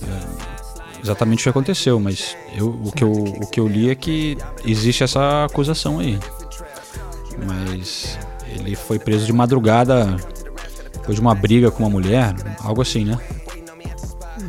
[1.06, 4.36] Exatamente o que aconteceu, mas eu, o, que eu, o que eu li é que
[4.66, 6.18] existe essa acusação aí.
[7.46, 8.18] Mas
[8.50, 10.18] ele foi preso de madrugada
[10.94, 13.20] depois de uma briga com uma mulher, algo assim, né?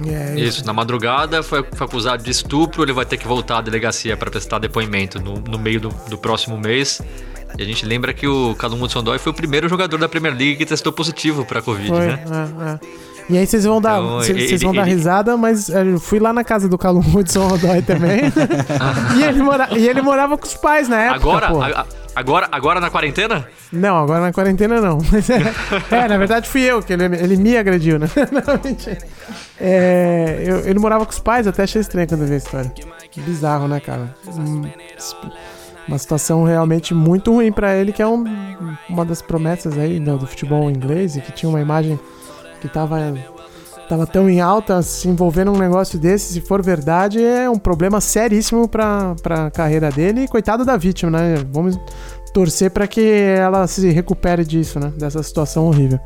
[0.06, 3.60] É, Isso, na madrugada foi, foi acusado de estupro, ele vai ter que voltar à
[3.60, 7.02] delegacia para prestar depoimento no, no meio do, do próximo mês.
[7.58, 10.56] E a gente lembra que o Callum Hudson-Odoi foi o primeiro jogador da Premier League
[10.56, 12.24] que testou positivo para Covid, Foi, né?
[12.24, 13.06] é, é.
[13.28, 15.98] E aí vocês vão dar, Então, vocês ele- vão dar ele- risada, mas é, eu
[15.98, 18.20] fui lá na casa do Calum Hudson Odói também.
[19.18, 21.60] e, ele mora, e ele morava com os pais na época, Agora, pô.
[21.60, 23.48] a- a- agora, agora na quarentena?
[23.72, 24.98] Não, agora na quarentena não.
[25.90, 28.08] É, é, na verdade fui eu, que ele, ele me agrediu, né?
[28.30, 28.98] Não, mentira.
[29.60, 32.72] É, eu- ele morava com os pais, até achei estranho quando eu vi a história.
[33.16, 34.14] Bizarro, né, cara?
[34.28, 34.62] Hum,
[35.88, 38.24] Uma situação realmente muito ruim pra ele, que é um-
[38.88, 41.98] uma das promessas aí do, do futebol inglês, e que tinha uma imagem
[42.66, 43.14] que tava,
[43.88, 48.00] tava tão em alta, se envolvendo num negócio desse, se for verdade, é um problema
[48.00, 51.36] seríssimo pra, pra carreira dele, e coitado da vítima, né?
[51.52, 51.78] Vamos
[52.32, 54.92] torcer pra que ela se recupere disso, né?
[54.96, 55.98] Dessa situação horrível.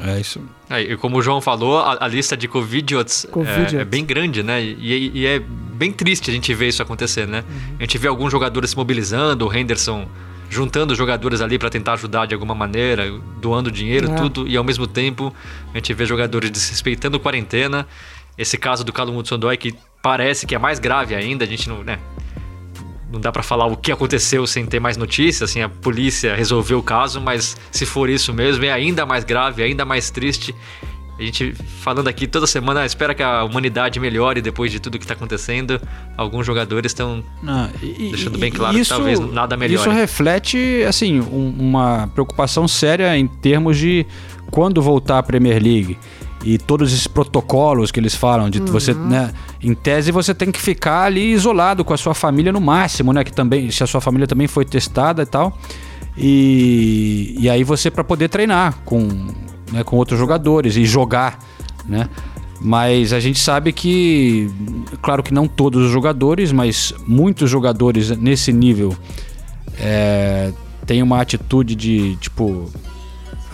[0.00, 0.40] É isso.
[0.70, 3.74] É, e como o João falou, a, a lista de Covidiots Covidiots.
[3.74, 4.62] é, é bem grande, né?
[4.62, 7.42] E, e é bem triste a gente ver isso acontecer, né?
[7.78, 10.06] A gente vê alguns jogadores se mobilizando, o Henderson
[10.50, 14.14] juntando jogadores ali para tentar ajudar de alguma maneira, doando dinheiro, É.
[14.16, 15.34] tudo, e ao mesmo tempo
[15.72, 17.86] a gente vê jogadores desrespeitando quarentena.
[18.36, 21.82] Esse caso do Callum Hudson-Odoi que parece que é mais grave ainda, a gente não,
[21.82, 21.98] né?
[23.10, 26.78] Não dá pra falar o que aconteceu sem ter mais notícias, assim, a polícia resolveu
[26.78, 30.54] o caso, mas se for isso mesmo, é ainda mais grave, ainda mais triste.
[31.18, 31.52] A gente
[31.82, 35.80] falando aqui toda semana, espera que a humanidade melhore depois de tudo que tá acontecendo.
[36.16, 37.24] Alguns jogadores estão
[38.10, 39.80] Deixando e- bem claro que talvez nada melhore.
[39.80, 44.06] Isso reflete, assim, um- uma preocupação séria em termos de
[44.50, 45.98] quando voltar a Premier League.
[46.44, 49.32] E todos esses protocolos que eles falam de você, né?
[49.60, 53.24] Em tese você tem que ficar ali isolado com a sua família no máximo, né?
[53.24, 55.58] Que também, se a sua família também foi testada e tal.
[56.16, 59.08] E, e aí você para poder treinar com,
[59.72, 61.38] né, com outros jogadores e jogar,
[61.86, 62.08] né?
[62.60, 64.50] Mas a gente sabe que,
[65.00, 68.96] claro que não todos os jogadores, mas muitos jogadores nesse nível
[69.78, 70.52] é,
[70.84, 72.68] têm uma atitude de tipo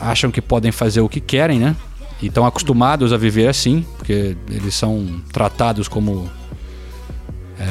[0.01, 1.77] acham que podem fazer o que querem, né?
[2.23, 6.29] E estão acostumados a viver assim, porque eles são tratados como
[7.59, 7.67] é,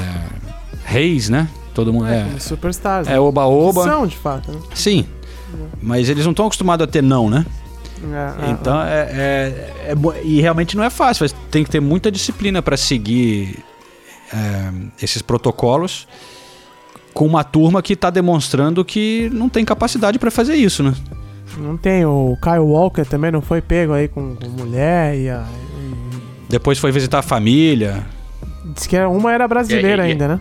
[0.86, 1.48] reis, né?
[1.74, 3.08] Todo mundo é, Como Superstars.
[3.08, 3.84] é oba-oba.
[3.84, 4.60] São, de fato, né?
[4.76, 5.06] Sim,
[5.82, 7.46] mas eles não estão acostumados a ter não, né?
[8.12, 11.24] É, é, Então é, é- é bo- e realmente não é fácil.
[11.24, 13.64] mas Tem que ter muita disciplina para seguir
[14.34, 16.08] é, esses protocolos
[17.14, 20.94] com uma turma que está demonstrando que não tem capacidade para fazer isso, né?
[21.58, 22.04] Não tem.
[22.06, 25.46] O Kyle Walker também não foi pego aí com, com mulher e, a,
[26.50, 28.04] Depois foi visitar a família.
[28.66, 30.40] e diz que uma era brasileira E ainda, né?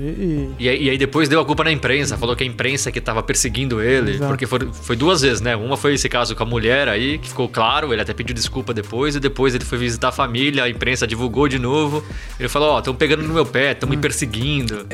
[0.00, 2.46] E, e- E, aí- e aí depois deu a culpa na imprensa, falou que a
[2.46, 4.28] imprensa que tava perseguindo ele, Exato.
[4.28, 5.54] porque foi, foi duas vezes, né?
[5.54, 8.72] Uma foi esse caso com a mulher aí, que ficou claro, ele até pediu desculpa
[8.72, 12.02] depois, e depois ele foi visitar a família, a imprensa divulgou de novo.
[12.38, 14.00] Ele falou, ó, estão pegando no meu pé, estão me Hum.
[14.00, 14.86] perseguindo.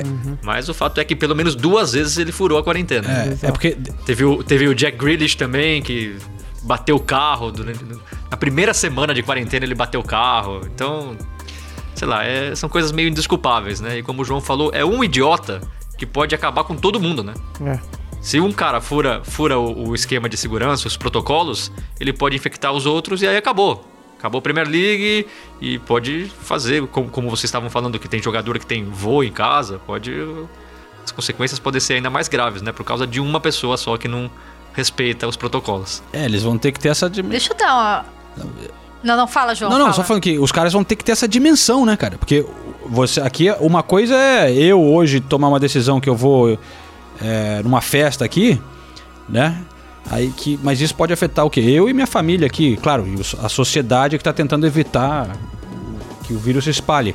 [0.42, 3.09] Mas o fato é que pelo menos duas vezes ele furou a quarentena.
[3.42, 6.16] É, é porque Teve, o, teve o Jack Grealish também, que
[6.62, 7.51] bateu o carro.
[7.53, 7.81] Durante,
[8.31, 10.62] na primeira semana de quarentena ele bateu o carro.
[10.75, 11.16] Então,
[11.97, 13.99] sei lá, é- são coisas meio indesculpáveis, né?
[13.99, 15.61] E como o João falou, é um idiota
[15.99, 17.35] que pode acabar com todo mundo, né?
[17.65, 17.81] é.
[18.21, 22.73] Se um cara fura, fura o, o esquema de segurança, os protocolos, ele pode infectar
[22.73, 23.85] os outros e aí acabou.
[24.19, 25.27] Acabou a Premier League
[25.61, 29.31] e pode fazer, como, como vocês estavam falando, que tem jogador que tem voo em
[29.31, 30.11] casa, pode.
[31.05, 32.73] As consequências podem ser ainda mais graves, né?
[32.73, 34.29] Por causa de uma pessoa só que não
[34.73, 36.03] respeita os protocolos.
[36.13, 37.31] é, eles vão ter que ter essa dimensão.
[37.31, 38.05] Deixa eu dar uma.
[39.07, 39.71] Não, não, fala, João.
[39.71, 39.97] Não, não, fala.
[39.97, 42.19] só falando que os caras vão ter que ter essa dimensão, né, cara?
[42.19, 42.45] Porque
[42.85, 46.59] você aqui uma coisa é eu hoje tomar uma decisão que eu vou
[47.23, 48.61] é, numa festa aqui,
[49.29, 49.62] né?
[50.11, 51.61] Aí que, mas isso pode afetar o quê?
[51.61, 55.37] Eu e minha família aqui, claro, e a sociedade que está tentando evitar
[56.25, 57.14] que o vírus se espalhe.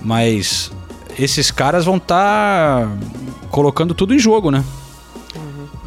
[0.00, 0.70] Mas
[1.18, 2.88] esses caras vão estar
[3.50, 4.64] colocando tudo em jogo, né?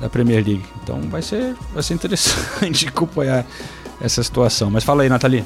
[0.01, 0.65] Da Premier League.
[0.83, 3.45] Então vai ser, vai ser interessante acompanhar
[4.01, 4.69] essa situação.
[4.69, 5.45] Mas fala aí, Nathalie.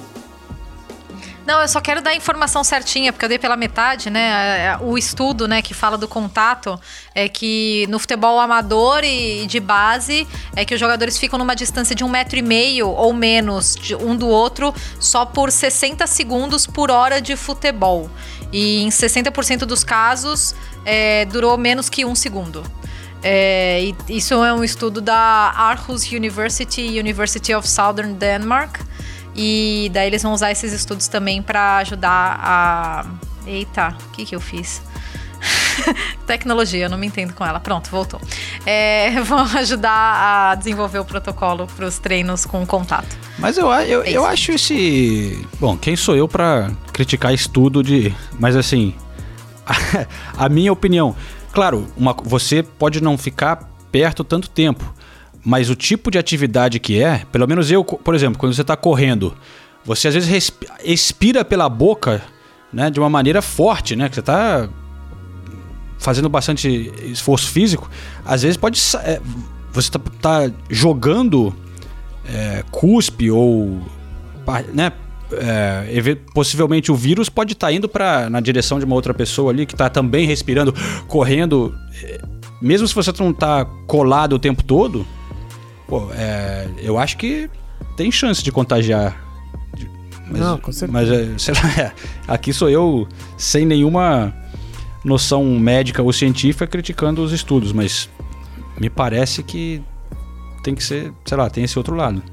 [1.46, 4.66] Não, eu só quero dar a informação certinha, porque eu dei pela metade, né?
[4.66, 6.80] É, O estudo, né, que fala do contato
[7.14, 11.94] é que no futebol amador e de base é que os jogadores ficam numa distância
[11.94, 16.66] de um metro e meio ou menos de um do outro só por 60 segundos
[16.66, 18.10] por hora de futebol.
[18.52, 22.64] E em 60% dos casos é, durou menos que um segundo.
[23.24, 28.80] É, isso é um estudo da Aarhus University, University of Southern Denmark.
[29.36, 33.06] E daí eles vão usar esses estudos também para ajudar a.
[33.48, 34.82] Eita, o que, que eu fiz?
[36.28, 37.60] Tecnologia, não me entendo com ela.
[37.60, 38.22] Pronto, voltou.
[38.66, 43.18] É, vão ajudar a desenvolver o protocolo para os treinos com contato.
[43.40, 45.46] Mas eu, eu, É eu acho esse.
[45.60, 48.14] Bom, quem sou eu pra criticar estudo de.
[48.40, 48.94] Mas assim.
[50.38, 51.16] a minha opinião.
[51.54, 54.94] Claro, uma- você pode não ficar perto tanto tempo.
[55.46, 58.78] mas o tipo de atividade que é, pelo menos eu, por exemplo, quando você está
[58.78, 59.36] correndo,
[59.84, 60.54] você às vezes
[60.86, 62.22] expira pela boca,
[62.72, 64.70] né, de uma maneira forte, né, que você está
[66.00, 67.90] fazendo bastante esforço físico,
[68.26, 69.20] às vezes pode é,
[69.74, 71.54] você tá, tá jogando
[72.26, 73.82] é, cuspe ou
[74.74, 74.94] né,
[75.40, 79.66] é, possivelmente o vírus pode estar indo para na direção de uma outra pessoa ali
[79.66, 80.74] que está também respirando,
[81.08, 81.74] correndo.
[82.02, 82.22] É,
[82.64, 85.06] Mesmo se você não está colado o tempo todo,
[85.86, 87.50] pô, é, eu acho que
[87.98, 89.22] tem chance de contagiar.
[90.32, 90.92] Mas, Não, com certeza.
[90.92, 91.92] mas é, lá, é,
[92.26, 93.06] aqui sou eu
[93.38, 94.34] sem nenhuma
[95.04, 98.10] noção médica ou científica criticando os estudos, mas
[98.80, 99.84] me parece que
[100.64, 102.24] tem que ser, sei lá, tem esse outro lado.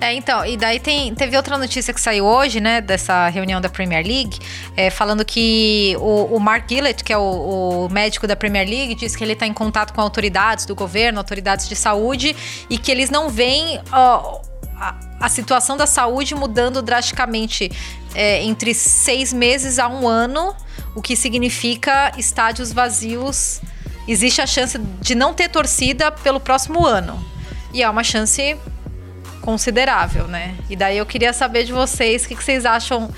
[0.00, 3.68] É, então, e daí tem, teve outra notícia que saiu hoje, né, dessa reunião da
[3.68, 4.38] Premier League,
[4.76, 8.94] é, falando que o, o Mark Gillett, que é o, o médico da Premier League,
[8.94, 12.36] disse que ele está em contato com autoridades do governo, autoridades de saúde,
[12.70, 14.40] e que eles não veem ó,
[14.76, 17.70] a, a situação da saúde mudando drasticamente
[18.14, 20.54] é, entre seis meses a um ano,
[20.94, 23.60] o que significa estádios vazios.
[24.06, 27.22] Existe a chance de não ter torcida pelo próximo ano.
[27.74, 28.56] E é uma chance
[29.48, 30.54] considerável, né?
[30.68, 33.08] E daí eu queria saber de vocês o que, que vocês acham.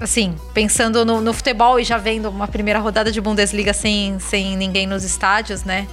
[0.00, 4.56] Assim, pensando no, no futebol e já vendo uma primeira rodada de Bundesliga sem, sem
[4.56, 5.86] ninguém nos estádios, né?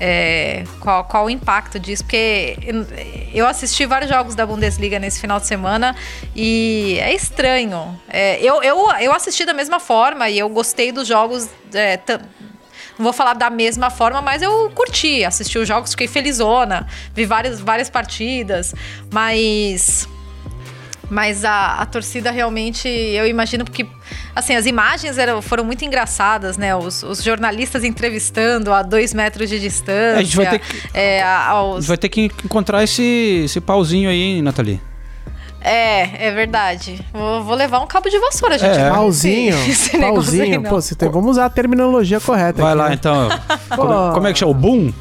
[0.00, 2.02] É, qual, qual o impacto disso?
[2.02, 2.56] Porque
[3.32, 5.94] eu- assisti vários jogos da Bundesliga nesse final de semana
[6.34, 7.96] e é estranho.
[8.08, 11.48] É, eu, eu, eu assisti da mesma forma e eu gostei dos jogos.
[11.72, 11.96] é,
[12.98, 17.24] não vou falar da mesma forma, mas eu curti, assisti os jogos, fiquei felizona, vi
[17.24, 18.74] várias, várias partidas,
[19.12, 20.08] mas.
[21.10, 23.86] Mas a, a torcida realmente, eu imagino porque,
[24.36, 26.76] assim, as imagens eram, foram muito engraçadas, né?
[26.76, 30.18] Os, os jornalistas entrevistando a dois metros de distância.
[30.18, 34.10] A gente vai ter que- é, a- aos, vai ter que encontrar esse, esse pauzinho
[34.10, 34.82] aí, Nathalie?
[35.60, 37.04] É, é verdade.
[37.12, 38.78] Vou, vou levar um cabo de vassoura, gente.
[38.78, 38.90] É.
[38.90, 40.60] Pauzinho, esse aí, pauzinho.
[40.60, 40.70] não.
[40.70, 42.94] Pô, você tem- vamos usar a terminologia correta Vai aqui, lá né?
[42.94, 43.28] então.
[43.74, 44.52] como, como é que chama?
[44.52, 44.92] O boom?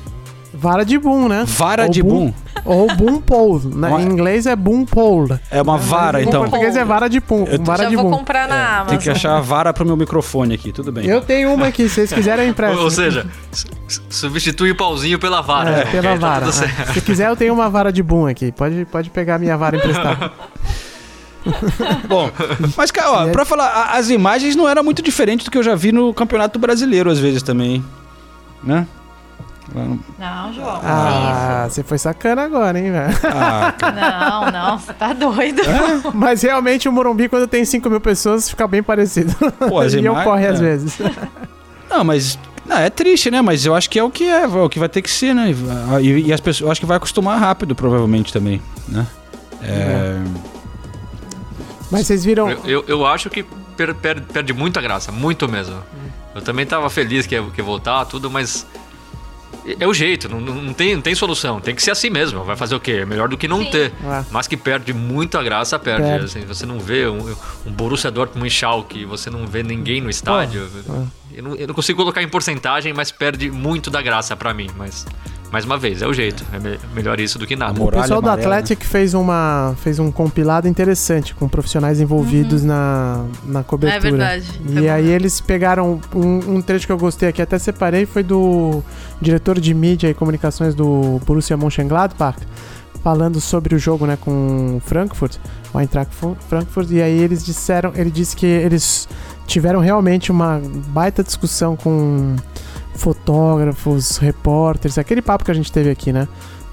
[0.60, 1.43] Vara de boom, né?
[1.48, 2.34] Vara Ou de boom.
[2.65, 3.67] Ou boom pole.
[3.76, 3.88] né?
[3.89, 5.39] Uma- Em inglês é boom pole.
[5.52, 6.41] É uma vara, Em então.
[6.41, 7.46] português é vara de pum.
[7.48, 8.17] Eu- Vara Já de vou boom.
[8.17, 8.88] comprar na Amazon.
[8.89, 11.06] Tem que achar a vara pro meu microfone aqui, tudo bem.
[11.06, 12.80] Eu tenho uma aqui, se vocês quiserem eu empresto.
[12.82, 15.70] Ou, seja, su- su- substitui o pauzinho pela vara.
[15.70, 15.91] É, né?
[15.91, 16.48] pela tá vara.
[16.48, 16.52] é.
[16.52, 16.93] certo.
[16.93, 18.52] Se quiser, eu tenho uma vara de boom aqui.
[18.52, 20.32] Pode, pode pegar a minha vara emprestada.
[22.10, 22.30] Bom,
[22.76, 25.76] mas, cara, ó, pra falar, as imagens não eram muito diferentes do que eu já
[25.76, 27.84] vi no Campeonato Brasileiro, às vezes também.
[28.63, 28.86] Né?
[30.17, 30.80] Não, João.
[30.84, 33.13] Ah, você foi sacana agora, hein, velho?
[33.25, 33.73] Ah.
[33.93, 35.62] Não, não, você tá doido.
[36.15, 39.36] Mas realmente o Morumbi, quando tem 5 mil pessoas, fica bem parecido.
[39.67, 40.63] Pô, as e imagens- ocorre às é.
[40.63, 40.97] vezes.
[41.89, 42.38] Não, mas.
[42.65, 43.41] Não, é triste, né?
[43.41, 45.34] Mas eu acho que é o que é, é o que vai ter que ser,
[45.34, 45.53] né?
[46.01, 46.65] E, e as pessoas.
[46.67, 49.06] Eu acho que vai acostumar rápido, provavelmente, também, né?
[49.62, 50.19] É.
[51.91, 52.49] Mas vocês viram.
[52.49, 53.43] Eu, eu, eu acho que
[53.77, 55.75] per- per- perde muita graça, muito mesmo.
[56.36, 58.65] Eu também tava feliz que ia, que ia voltar, tudo, mas.
[59.80, 61.60] É o jeito, não, não, tem, não tem solução.
[61.60, 62.43] Tem que ser assim mesmo.
[62.43, 62.99] Vai fazer o quê?
[63.01, 63.91] É melhor do que não ter.
[64.03, 64.25] É.
[64.32, 66.03] Mas que perde muita graça, perde.
[66.03, 66.25] Perde.
[66.25, 70.10] Assim, você não vê um, um Borussia Dortmund em Schalke, você não vê ninguém no
[70.10, 70.69] estádio.
[71.34, 74.69] Eu, não, eu não consigo colocar em porcentagem, mas perde muito da graça pra mim.
[74.77, 75.06] Mas,
[75.52, 76.44] mais uma vez, é o jeito.
[76.54, 77.82] É me- melhor isso do que nada.
[77.82, 83.64] O pessoal do Athletic fez, uma, fez um compilado interessante com profissionais envolvidos na, na
[83.64, 83.98] cobertura.
[83.98, 84.62] É verdade.
[84.68, 84.92] E bom.
[84.92, 88.84] aí eles pegaram um, um trecho que eu gostei aqui, até separei, foi do
[89.22, 92.38] diretor de mídia e comunicações do Borussia Mönchengladbach,
[93.04, 95.38] falando sobre o jogo, né, com o Frankfurt,
[95.74, 99.08] o Eintracht Fu- Frankfurt, e aí eles disseram, ele disse que eles
[99.46, 102.36] tiveram realmente uma baita discussão com
[102.98, 106.28] fotógrafos, repórteres, aquele papo que a gente teve aqui, né?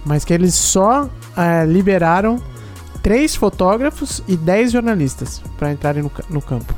[0.05, 2.43] Mas que eles só eh, liberaram
[3.03, 6.75] três fotógrafos e dez jornalistas para entrarem no, no campo.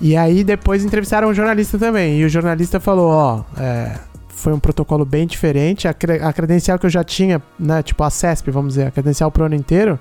[0.00, 2.18] E aí depois entrevistaram o jornalista também.
[2.20, 5.88] E o jornalista falou, ó, é, foi um protocolo bem diferente.
[5.88, 8.90] A, cre- a credencial que eu já tinha, né, tipo a CESP, vamos dizer, a
[8.92, 9.98] credencial pro ano inteiro,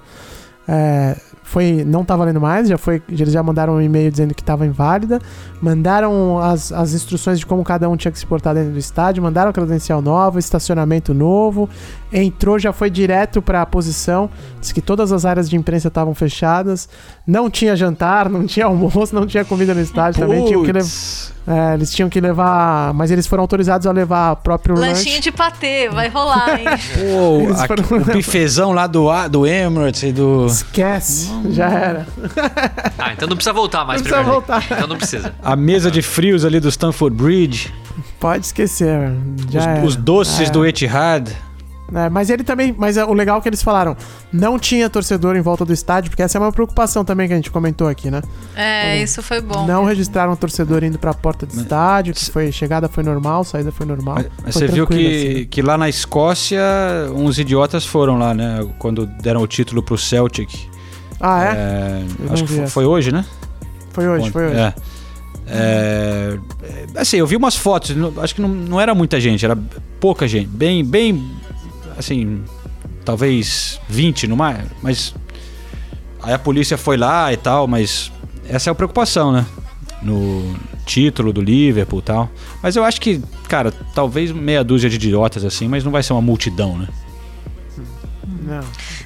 [0.68, 1.16] é,
[1.48, 4.66] foi, não tá valendo mais, já foi, eles já mandaram um e-mail dizendo que estava
[4.66, 5.18] inválida,
[5.62, 9.24] mandaram as, as instruções de como cada um tinha que se portar dentro do estádio,
[9.24, 11.70] mandaram credencial nova, estacionamento novo,
[12.12, 14.30] entrou, já foi direto para a posição,
[14.60, 16.90] disse que todas as áreas de imprensa estavam fechadas,
[17.26, 21.37] não tinha jantar, não tinha almoço, não tinha comida no estádio, também tinham que levar.
[21.48, 25.20] É, eles tinham que levar, mas eles foram autorizados a levar próprio Lanchinho lanche.
[25.22, 26.66] de patê, vai rolar, hein?
[27.00, 30.46] Pô, aqui- foram- o bifezão lá do, do Emirates e do.
[30.46, 32.08] Esquece, já era.
[33.00, 34.30] Ah, então não precisa voltar mais Não precisa League.
[34.48, 34.64] voltar.
[34.70, 35.34] Então não precisa.
[35.42, 37.74] A mesa de frios ali do Stanford Bridge.
[38.20, 39.12] Pode esquecer.
[39.50, 39.86] Já Os, era.
[39.86, 41.32] os doces do Etihad.
[41.94, 42.76] É, mas ele também.
[42.78, 43.96] Mas é, o legal é que eles falaram:
[44.32, 47.38] não tinha torcedor em volta do estádio, porque essa é uma preocupação também que a
[47.38, 48.22] gente comentou aqui, né?
[48.56, 49.66] É, isso foi bom.
[49.66, 53.86] Não registraram torcedor indo pra porta do estádio, que foi chegada foi normal, saída foi
[53.86, 54.16] normal.
[54.16, 55.48] Mas, mas Foi você viu que, assim.
[55.48, 56.62] que lá na Escócia,
[57.16, 58.68] uns idiotas foram lá, né?
[58.80, 60.50] Quando deram o título pro Celtic.
[61.20, 61.48] Ah, é?
[61.48, 63.26] É, acho que foi, foi hoje, né?
[63.92, 64.56] Foi hoje, foi hoje.
[64.56, 64.74] É.
[65.50, 66.38] É,
[66.96, 69.58] assim, eu vi umas fotos, acho que não, não era muita gente, era
[70.00, 70.48] pouca gente.
[70.48, 71.32] Bem, bem,
[71.98, 72.44] assim,
[73.04, 75.16] talvez 20 no mais, mas
[76.22, 78.12] aí a polícia foi lá e tal, mas
[78.48, 79.46] essa é a preocupação, né?
[80.02, 82.30] No título do Liverpool e tal.
[82.62, 86.14] Mas eu acho que, cara, talvez meia dúzia de idiotas assim, mas não vai ser
[86.14, 86.88] uma multidão, né?
[88.46, 88.64] Não.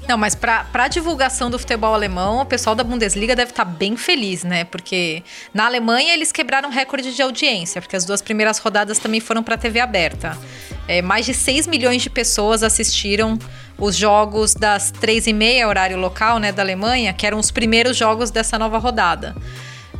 [0.07, 3.95] Não, mas pra, pra divulgação do futebol alemão, o pessoal da Bundesliga deve estar bem
[3.95, 4.63] feliz, né?
[4.63, 5.23] Porque
[5.53, 9.57] na Alemanha eles quebraram recorde de audiência, porque as duas primeiras rodadas também foram pra
[9.57, 10.37] TV aberta.
[10.87, 13.37] É, mais de 6 milhões de pessoas assistiram
[13.77, 17.95] os jogos das três e meia, horário local, né, da Alemanha, que eram os primeiros
[17.95, 19.35] jogos dessa nova rodada.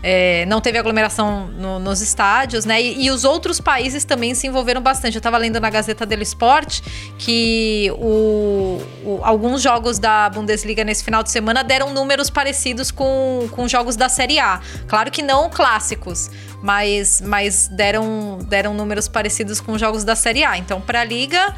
[0.03, 2.81] É, não teve aglomeração no- nos estádios, né?
[2.81, 5.15] E, e os outros países também se envolveram bastante.
[5.15, 6.81] Eu estava lendo na Gazeta dello Sport
[7.19, 13.47] que o- o- alguns jogos da Bundesliga nesse final de semana deram números parecidos com,
[13.51, 14.59] com jogos da Série A.
[14.87, 16.31] Claro que não clássicos,
[16.63, 20.57] mas, mas deram, deram números parecidos com jogos da Série A.
[20.57, 21.55] Então, para a Liga.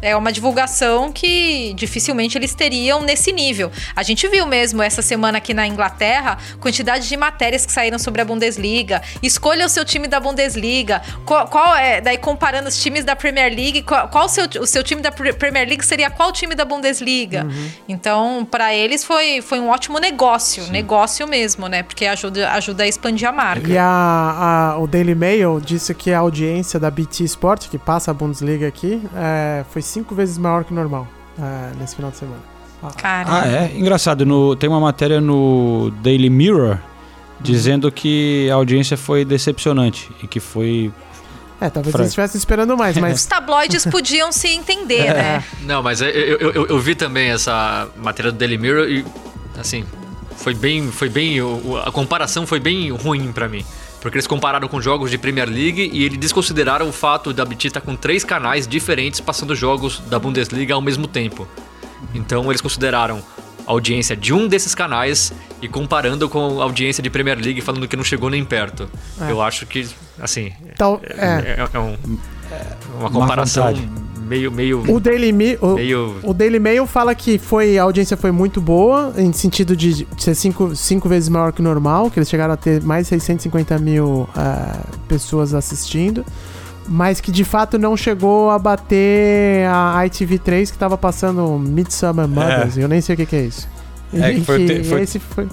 [0.00, 3.70] É uma divulgação que dificilmente eles teriam nesse nível.
[3.96, 8.20] A gente viu mesmo essa semana aqui na Inglaterra quantidade de matérias que saíram sobre
[8.22, 9.02] a Bundesliga.
[9.22, 11.02] Escolha o seu time da Bundesliga.
[11.24, 14.66] Qual, qual é, daí comparando os times da Premier League, qual, qual o, seu, o
[14.66, 17.46] seu time da Pre- Premier League seria qual time da Bundesliga?
[17.88, 21.82] Então, para eles foi, foi um ótimo negócio, negócio mesmo, né?
[21.82, 23.68] Porque ajuda, ajuda a expandir a marca.
[23.68, 23.84] E a,
[24.74, 28.66] a- o Daily Mail disse que a audiência da BT Sport, que passa a Bundesliga
[28.68, 31.06] aqui, é, foi cinco vezes maior que o normal
[31.38, 32.40] é, nesse final de semana.
[32.96, 33.72] Cara, Ah, é?
[33.76, 36.78] Engraçado, no, tem uma matéria no Daily Mirror
[37.40, 40.92] dizendo que a audiência foi decepcionante e que foi
[41.60, 45.44] É, talvez Fra- eles estivessem esperando mais, os mas tabloides podiam se entender, né?
[45.62, 49.04] Não, mas eu, eu, eu- eu vi também essa matéria do Daily Mirror e,
[49.58, 49.84] assim,
[50.36, 50.88] foi bem.
[50.92, 51.38] Foi bem
[51.84, 53.64] a comparação foi bem ruim pra mim.
[54.00, 57.68] Porque eles compararam com jogos de Premier League e eles desconsideraram o fato da BT
[57.68, 61.48] estar com três canais diferentes passando jogos da Bundesliga ao mesmo tempo.
[62.14, 63.20] Então eles consideraram
[63.66, 67.86] a audiência de um desses canais e comparando com a audiência de Premier League, falando
[67.88, 68.88] que não chegou nem perto.
[69.20, 69.30] É.
[69.30, 69.86] Eu acho que,
[70.20, 71.96] assim, tal, é, é, é- é um-
[72.98, 73.64] uma comparação.
[74.28, 78.16] Meio, meio, o Daily Mail, o, meio o Daily Mail fala que foi a audiência
[78.16, 82.18] foi muito boa, em sentido de ser cinco, cinco vezes maior que o normal, que
[82.18, 86.24] eles chegaram a ter mais de 650 mil ah, pessoas assistindo,
[86.86, 92.76] mas que de fato não chegou a bater a ITV3 que estava passando Midsummer Mothers,
[92.78, 93.68] eu nem sei o que, que é isso.
[94.12, 95.46] É, que E foi- que foi- esse foi,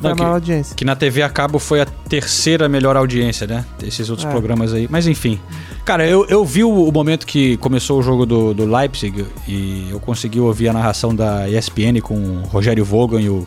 [0.00, 0.74] foi Não, a que- maior audiência.
[0.76, 3.64] que na TV a cabo foi a terceira melhor audiência, né?
[3.82, 4.30] Esses outros É.
[4.30, 4.86] programas aí.
[4.90, 5.40] Mas enfim.
[5.84, 9.88] Cara, eu, eu vi o, o momento que começou o jogo do, do Leipzig e
[9.90, 13.46] eu consegui ouvir a narração da ESPN com o Rogério Vogan e o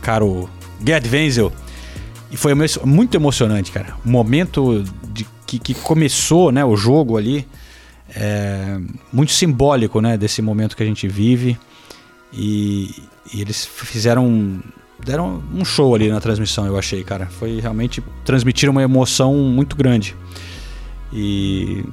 [0.00, 0.48] caro
[0.84, 1.52] Gerd Wenzel.
[2.30, 2.52] E foi
[2.84, 3.94] muito emocionante, cara.
[4.04, 7.46] O momento de que, que começou né, o jogo ali.
[8.14, 8.78] É
[9.10, 10.18] muito simbólico, né?
[10.18, 11.58] Desse momento que a gente vive.
[12.32, 12.94] E,
[13.32, 14.60] e eles fizeram
[15.04, 17.26] deram um show ali na transmissão, eu achei, cara.
[17.26, 20.14] Foi realmente transmitir uma emoção muito grande.
[21.12, 21.84] E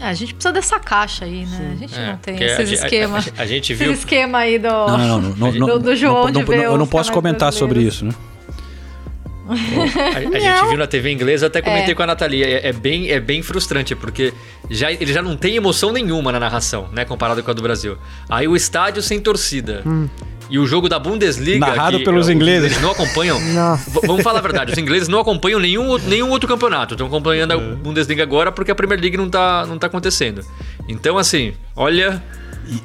[0.00, 1.72] É, a gente precisa dessa caixa aí, né?
[1.72, 3.32] A gente É, não tem esses gente- a- esquemas.
[3.36, 3.92] A, a gente Esse viu.
[3.92, 4.68] esquema aí do.
[4.68, 7.12] não, não, não, não, do- do João não, de não, ver eu não os posso
[7.12, 8.12] comentar sobre isso, né?
[9.48, 9.54] A,
[10.18, 11.94] a gente viu na TV inglesa, eu até comentei É.
[11.94, 14.34] com a Nathalie, é, é bem, é bem frustrante, porque
[14.68, 17.96] já, ele já não tem emoção nenhuma na narração, né, comparado com a do Brasil.
[18.28, 19.82] Aí o estádio sem torcida.
[20.50, 21.58] E o jogo da Bundesliga.
[21.58, 22.70] Narrado que, pelos ingleses.
[22.72, 23.38] Eles não acompanham.
[24.06, 26.94] Vamos falar a verdade, os ingleses não acompanham nenhum, outro- nenhum outro campeonato.
[26.94, 27.56] Estão acompanhando É.
[27.56, 30.42] a Bundesliga agora porque a Premier League não tá, não tá acontecendo.
[30.88, 32.22] Então, assim, olha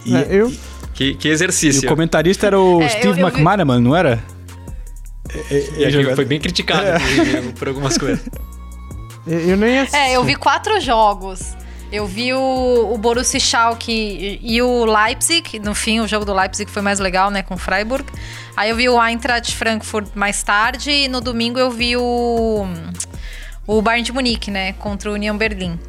[0.05, 0.53] E, e- É, eu,
[0.93, 1.86] que, que e exercício.
[1.86, 4.22] o comentarista era o É, eu- Steve eu vi- McManaman, não era?
[5.78, 6.86] E aqui foi bem criticado
[7.45, 8.20] por, por algumas coisas.
[9.26, 9.97] eu, eu nem assisti.
[9.97, 11.55] É, eu vi quatro jogos.
[11.94, 15.60] Eu vi o, o Borussia Schalke e, o Leipzig.
[15.60, 17.44] No fim, o jogo do Leipzig foi mais legal, né?
[17.44, 18.04] Com o Freiburg.
[18.58, 20.89] Aí eu vi o Eintracht Frankfurt mais tarde.
[20.89, 22.66] E no domingo eu vi o,
[23.68, 24.74] o Bayern de Munique, né?
[24.74, 25.80] Contra o Union Berlim.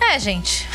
[0.00, 0.66] É, gente.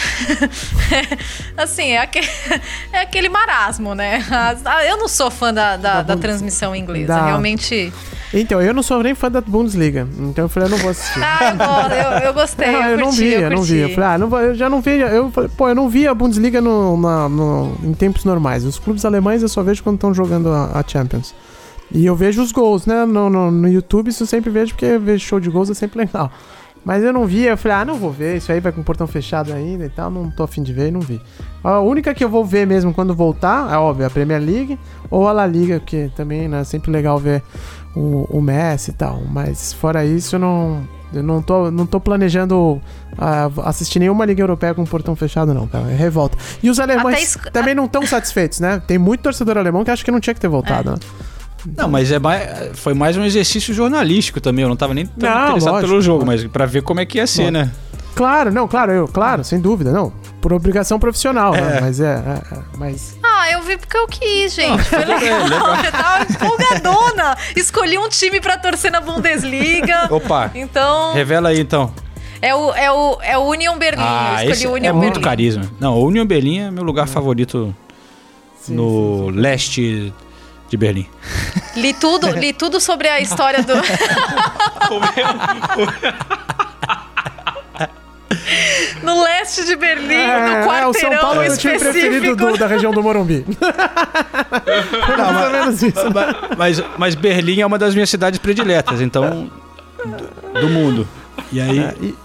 [1.57, 2.19] assim, é, aque-
[2.93, 4.23] é aquele marasmo, né?
[4.63, 7.07] Ah, eu não sou fã da, da, Da transmissão inglesa.
[7.25, 7.91] Realmente.
[8.33, 11.19] Então, eu não sou nem fã da Bundesliga, então eu falei, eu não vou assistir.
[11.59, 11.89] Ah,
[12.21, 12.71] eu, eu, gostei.
[12.71, 13.77] Não, eu, eu, não curti, vi, eu eu não vi.
[13.77, 14.99] Eu falei, ah, não vou- eu já não vi.
[14.99, 18.63] Eu falei, pô, eu não vi a Bundesliga no, na- no- em tempos normais.
[18.63, 21.35] Os clubes alemães eu só vejo quando estão jogando a, a Champions.
[21.93, 23.03] E eu vejo os gols, né?
[23.05, 25.99] No, no, no YouTube isso eu sempre vejo, porque ver show de gols é sempre
[26.05, 26.31] legal.
[26.83, 28.83] Mas eu não vi, eu falei, ah, não vou ver, isso aí vai com o
[28.83, 31.21] portão fechado ainda e tal, não tô afim de ver e não vi.
[31.63, 35.27] A única que eu vou ver mesmo quando voltar, é óbvio, a Premier League ou
[35.27, 37.43] a La Liga, porque também né, é sempre legal ver
[37.95, 39.21] o, o Messi e tal.
[39.29, 42.81] Mas fora isso, eu não, eu não, tô, não tô planejando
[43.17, 45.91] ah, assistir nenhuma Liga Europeia com o portão fechado, não, cara.
[45.91, 46.37] É revolta.
[46.61, 48.81] E os alemães também não estão satisfeitos, né?
[48.85, 50.97] Tem muito torcedor alemão que acha que não tinha que ter voltado, né?
[51.77, 54.63] Não, mas é mais, foi mais um exercício jornalístico também.
[54.63, 57.05] Eu não tava nem tão Não, interessado lógico, pelo jogo, mas pra ver como é
[57.05, 57.69] que ia ser, né?
[58.15, 60.11] Claro, não, claro, eu, claro, sem dúvida, não.
[60.41, 61.77] Por obrigação profissional, né?
[61.77, 61.81] É.
[61.81, 64.83] Mas é, é, é, mas Ah, eu vi porque eu quis, gente.
[64.83, 65.43] Foi legal.
[65.43, 65.75] legal.
[65.83, 67.37] Eu tava empolgadona.
[67.55, 70.07] Escolhi um time pra torcer na Bundesliga.
[70.13, 71.91] Opa, Então, revela aí então.
[72.41, 74.03] é o, é o, é o Union Berlin.
[74.05, 75.23] Ah, eu escolhi esse o Union é muito Berlin.
[75.23, 75.63] carisma.
[75.79, 77.73] Não, o Union Berlim é meu lugar favorito
[78.59, 80.11] sim, no leste
[80.69, 81.07] de Berlim.
[81.75, 83.73] Li tudo, li tudo sobre a história do.
[89.15, 92.15] no leste de Berlim, É, no é, o São quarteirão Paulo é o time preferido
[92.15, 92.35] específico.
[92.51, 93.45] do- da região do Morumbi.
[95.17, 96.05] Mais ou menos isso.
[96.57, 99.49] Mas, mas Berlim é uma das minhas cidades prediletas, então.
[100.53, 101.07] Do, do mundo.
[101.51, 101.79] E aí.
[102.01, 102.15] E,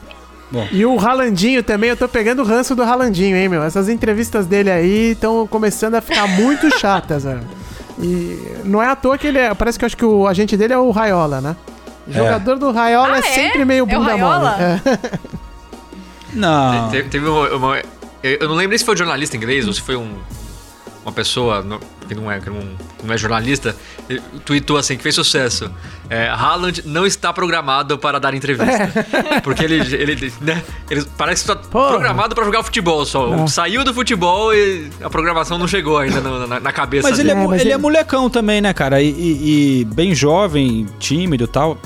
[0.50, 0.66] Bom.
[0.70, 3.62] e o Ralandinho também, eu tô pegando o ranço do Ralandinho, hein, meu?
[3.64, 7.40] Essas entrevistas dele aí estão começando a ficar muito chatas, velho.
[7.98, 9.52] E não é à toa que ele é.
[9.54, 11.56] Parece que eu acho que o agente dele é o Raiola, né?
[12.06, 13.22] O jogador do Raiola Ah, é, é?
[13.22, 14.20] sempre meio É o bunda mole.
[14.20, 14.56] Raiola?
[14.60, 14.80] É.
[16.32, 16.90] Não.
[16.90, 17.82] Te- Teve uma, uma-
[18.22, 20.16] Eu não lembro nem se foi um jornalista inglês ou se foi um,
[21.04, 22.60] uma pessoa no- que, não é, que não,
[23.02, 23.74] não é jornalista,
[24.08, 25.68] ele tweetou assim, que fez sucesso.
[26.08, 28.92] É, Haaland não está programado para dar entrevista.
[29.42, 31.88] Porque ele, ele, né, ele parece que está Porra.
[31.90, 33.34] programado para jogar futebol só.
[33.34, 33.46] É.
[33.48, 37.30] Saiu do futebol e a programação não chegou ainda no- na, na cabeça Mas ele,
[37.30, 37.44] é, dele.
[37.44, 39.02] mo- mas ele é ele- molecão também, né, cara?
[39.02, 41.76] E, e- e bem jovem, tímido e tal.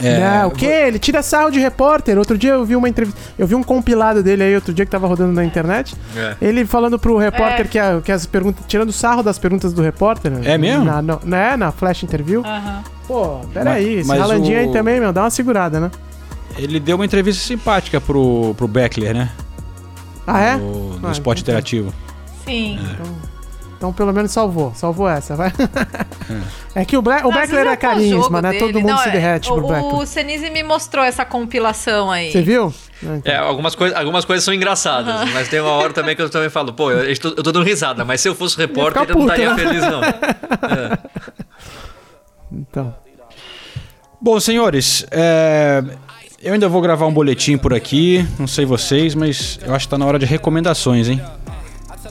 [0.00, 0.66] É, Não, o quê?
[0.66, 2.16] Ele tira sarro de repórter.
[2.18, 3.18] Outro dia eu vi uma entrevista.
[3.38, 5.94] Eu vi um compilado dele aí outro dia que tava rodando na internet.
[6.16, 6.36] É.
[6.40, 7.68] Ele falando pro repórter É.
[7.68, 8.64] que, a- que as perguntas.
[8.66, 10.32] Tirando sarro das perguntas do repórter.
[10.44, 10.84] É mesmo?
[10.84, 12.42] Na, no- né, na flash interview.
[12.44, 12.82] Aham.
[13.06, 15.90] Pô, peraí, Mas- esse Ralandinho aí o- também, meu, dá uma segurada, né?
[16.56, 19.30] Ele deu uma entrevista simpática pro, pro Beckler, né?
[20.26, 20.56] Ah, é?
[20.56, 21.58] No, no Ah, esporte então tá.
[21.58, 21.92] interativo.
[22.46, 22.78] Sim.
[22.80, 23.06] Então
[23.90, 25.50] pelo menos salvou, salvou essa, vai.
[26.74, 28.50] É, que o, Ble o Beckler é carisma, né?
[28.50, 28.60] dele.
[28.64, 29.94] Todo mundo Não, se é, derrete pro o, Beckler.
[29.94, 32.32] O Senise me mostrou essa compilação aí.
[32.32, 32.72] Você viu?
[33.02, 33.20] Então.
[33.30, 36.48] É, algumas, coisas, algumas coisas são engraçadas, mas tem uma hora também que eu também
[36.48, 39.18] falo, pô, eu, estou- eu tô dando risada, mas se eu fosse repórter, ficar eu
[39.18, 39.56] não estaria né?
[39.62, 40.00] feliz, não.
[42.52, 42.94] Então.
[44.20, 45.82] Bom, senhores, é,
[46.42, 48.26] eu ainda vou gravar um boletim por aqui.
[48.38, 51.20] Não sei vocês, mas eu acho que tá na hora de recomendações, hein?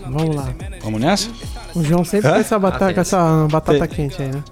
[0.08, 0.50] Vamos lá.
[0.82, 1.30] Vamos nessa?
[1.76, 2.34] O João sempre Hã?
[2.34, 2.96] com essa batata, tem.
[2.96, 3.88] com essa batata Tem.
[3.88, 4.44] quente aí, né?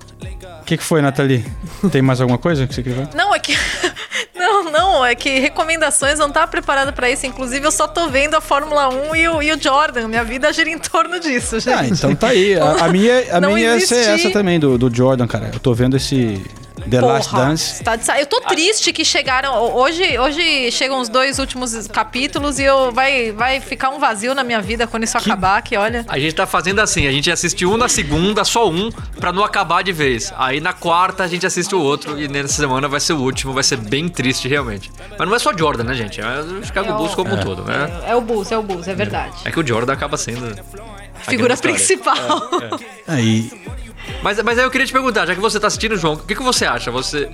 [0.61, 1.43] O que, que foi, Nathalie?
[1.91, 3.09] Tem mais alguma coisa que você quer falar?
[3.15, 3.57] Não, é que.
[4.36, 7.26] Não, não, é que recomendações eu não tava preparada pra isso.
[7.26, 10.07] Inclusive, eu só tô vendo a Fórmula 1 e o, e o Jordan.
[10.07, 11.76] Minha vida gira em torno disso, gente.
[11.78, 12.57] Ah, então tá aí.
[12.57, 14.28] A, a minha, a Não minha ia ser existi.
[14.28, 15.49] essa também, do, do Jordan, cara.
[15.53, 16.41] Eu tô vendo esse
[16.89, 17.83] The Last Porra, Dance.
[17.83, 19.53] tá de Eu tô triste que chegaram.
[19.75, 24.43] Hoje, hoje chegam os dois últimos capítulos e eu vai, vai ficar um vazio na
[24.43, 25.61] minha vida quando isso acabar.
[25.61, 26.05] Que olha.
[26.07, 29.43] A gente tá fazendo assim, a gente assiste um na segunda, só um, pra não
[29.43, 30.33] acabar de vez.
[30.37, 33.53] Aí na quarta a gente assiste o outro e nessa semana vai ser o último,
[33.53, 34.91] vai ser bem triste realmente.
[35.17, 36.19] Mas não é só Jordan, né, gente?
[36.21, 37.89] É o Chicago É o- Bulls como um todo, né?
[38.07, 39.33] É o Bulls, é o Bulls, é verdade.
[39.45, 42.19] É que o Jordan acaba sendo a Figura grande história.
[42.19, 42.79] principal.
[43.07, 43.49] Aí.
[44.21, 46.35] Mas, mas aí eu queria te perguntar, já que você tá assistindo, João, o que,
[46.35, 46.91] que você acha?
[46.91, 47.29] Você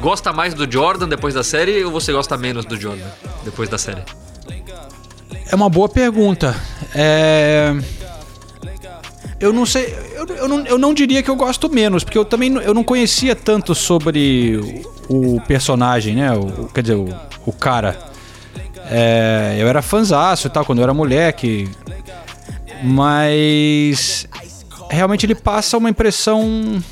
[0.00, 3.06] gosta mais do Jordan depois da série ou você gosta menos do Jordan
[3.44, 4.02] depois da série?
[5.50, 6.56] É uma boa pergunta.
[6.94, 7.74] É...
[9.38, 12.24] Eu não sei, eu, eu não, eu não diria que eu gosto menos, porque eu
[12.24, 16.32] também eu não conhecia tanto sobre o, o personagem, né?
[16.32, 17.08] O, quer dizer, o,
[17.44, 17.98] o cara.
[18.88, 21.68] É, eu era fanzaço e tal quando eu era moleque,
[22.84, 24.28] mas
[24.94, 26.82] realmente ele passa uma impressão.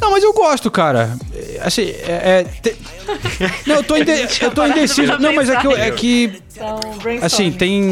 [0.00, 1.16] Não, mas eu gosto, cara.
[1.34, 2.76] É, Assim, é, é, te-
[3.66, 4.12] Não, eu tô, inde...
[4.40, 5.18] eu tô indeciso.
[5.18, 6.80] Não, mas é que, é que Então,
[7.22, 7.82] Assim, tem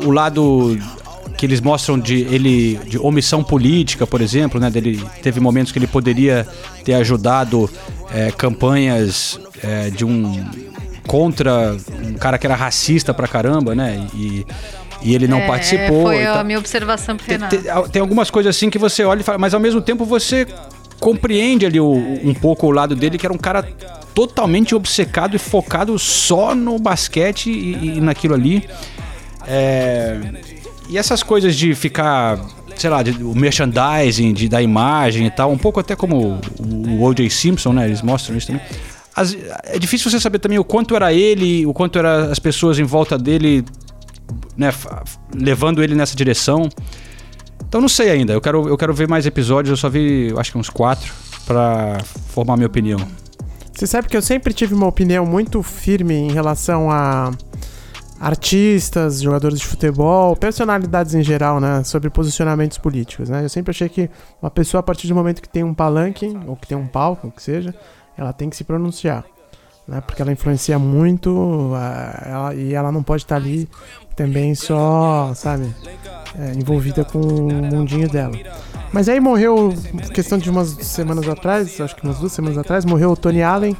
[0.00, 0.78] o, o lado
[1.36, 4.70] que eles mostram de ele de omissão política, por exemplo, né?
[4.70, 6.48] Dele teve momentos que ele poderia
[6.84, 7.68] ter ajudado
[8.14, 10.42] é, campanhas é, de um
[11.06, 14.08] contra um cara que era racista pra caramba, né?
[14.14, 14.46] E,
[15.02, 16.02] e ele não participou.
[16.04, 19.24] Foi a minha observação pro Tem, tem- tem algumas coisas assim que você olha e
[19.24, 20.46] fala, mas ao mesmo tempo você
[20.98, 21.92] compreende ali o-
[22.24, 23.62] um pouco o lado dele, que era um cara
[24.14, 28.66] totalmente obcecado e focado só no basquete e, e naquilo ali.
[29.46, 30.18] É,
[30.88, 32.38] e essas coisas de ficar,
[32.76, 36.96] sei lá, de, o merchandising, de, da imagem e tal, um pouco até como o,
[36.98, 37.28] o O.J.
[37.30, 37.86] Simpson, né?
[37.86, 38.62] Eles mostram isso também.
[39.14, 42.78] As- é difícil você saber também o quanto era ele, o quanto eram as pessoas
[42.78, 43.64] em volta dele,
[44.56, 44.72] né,
[45.34, 46.68] levando ele nessa direção.
[47.68, 48.32] Então não sei ainda.
[48.32, 49.70] Eu quero, eu quero ver mais episódios.
[49.70, 51.12] Eu só vi, acho que uns quatro
[51.46, 51.98] pra
[52.28, 52.98] formar minha opinião.
[53.72, 57.30] Você sabe que eu sempre tive uma opinião muito firme em relação a
[58.18, 63.44] artistas, jogadores de futebol, personalidades em geral, né, sobre posicionamentos políticos, né?
[63.44, 64.08] Eu sempre achei que
[64.40, 67.28] uma pessoa a partir do momento que tem um palanque ou que tem um palco,
[67.28, 67.74] o que seja,
[68.16, 69.24] ela tem que se pronunciar,
[69.86, 70.00] né?
[70.00, 71.72] Porque ela influencia muito
[72.24, 73.68] ela- e ela não pode estar ali
[74.14, 75.74] também só, sabe,
[76.38, 78.34] é, envolvida com o mundinho dela.
[78.92, 79.74] Mas aí morreu,
[80.14, 83.76] questão de umas semanas atrás, acho que umas duas semanas atrás, morreu o Tony Allen,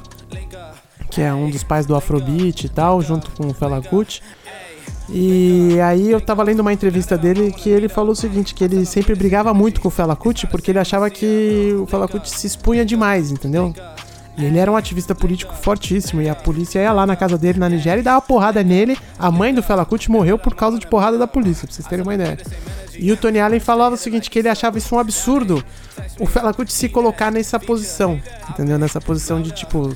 [1.11, 4.23] que é um dos pais do Afrobeat e tal, junto com o Fela Kuti.
[5.09, 8.85] E aí eu tava lendo uma entrevista dele que ele falou o seguinte, que ele
[8.85, 12.47] sempre brigava muito com o Fela Kuti porque ele achava que o Fela Kuti se
[12.47, 13.73] expunha demais, entendeu?
[14.39, 17.59] E ele era um ativista político fortíssimo e a polícia ia lá na casa dele
[17.59, 18.99] na Nigéria e dava porrada nele.
[19.19, 22.03] A mãe do Fela Kuti morreu por causa de porrada da polícia, pra vocês terem
[22.03, 22.39] uma ideia.
[22.99, 25.65] E o Tony Allen falava o seguinte, que ele achava isso um absurdo,
[26.21, 28.21] o Fela Kuti se colocar nessa posição,
[28.51, 28.79] entendeu?
[28.79, 29.95] Nessa posição de, tipo,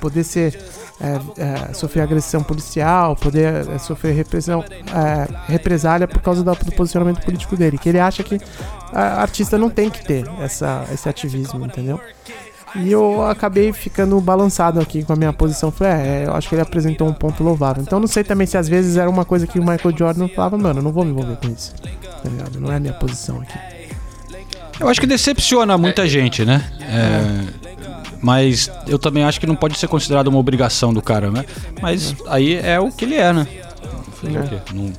[0.00, 0.56] poder ser...
[1.00, 7.24] é, é, sofrer agressão policial, poder é, sofrer é, represália por causa da- do posicionamento
[7.24, 7.76] político dele.
[7.78, 8.40] Que ele acha que
[8.92, 12.00] a artista não tem que ter essa, esse ativismo, entendeu?
[12.76, 15.70] E eu acabei ficando balançado aqui com a minha posição.
[15.70, 17.82] Falei, é, eu acho que ele apresentou um ponto louvável.
[17.82, 20.58] Então não sei também se às vezes era uma coisa que o Michael Jordan falava,
[20.58, 21.72] mano, eu não vou me envolver com isso.
[21.80, 22.60] Tá ligado?
[22.60, 23.56] Não é a minha posição aqui.
[24.80, 26.68] Eu acho que decepciona muita gente, né?
[26.80, 27.44] É,
[28.20, 31.44] mas eu também acho que não pode ser considerado uma obrigação do cara, né?
[31.80, 33.46] Mas aí é o que ele é, né?
[34.20, 34.56] Fazer o quê?
[34.74, 34.92] Não-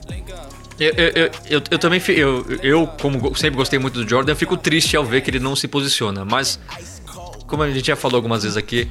[0.80, 4.36] Eu, eu, eu, eu, eu também, eu, eu, como sempre gostei muito do Jordan, eu
[4.36, 6.24] fico triste ao ver que ele não se posiciona.
[6.26, 6.60] Mas,
[7.48, 8.90] como a gente já falou algumas vezes aqui,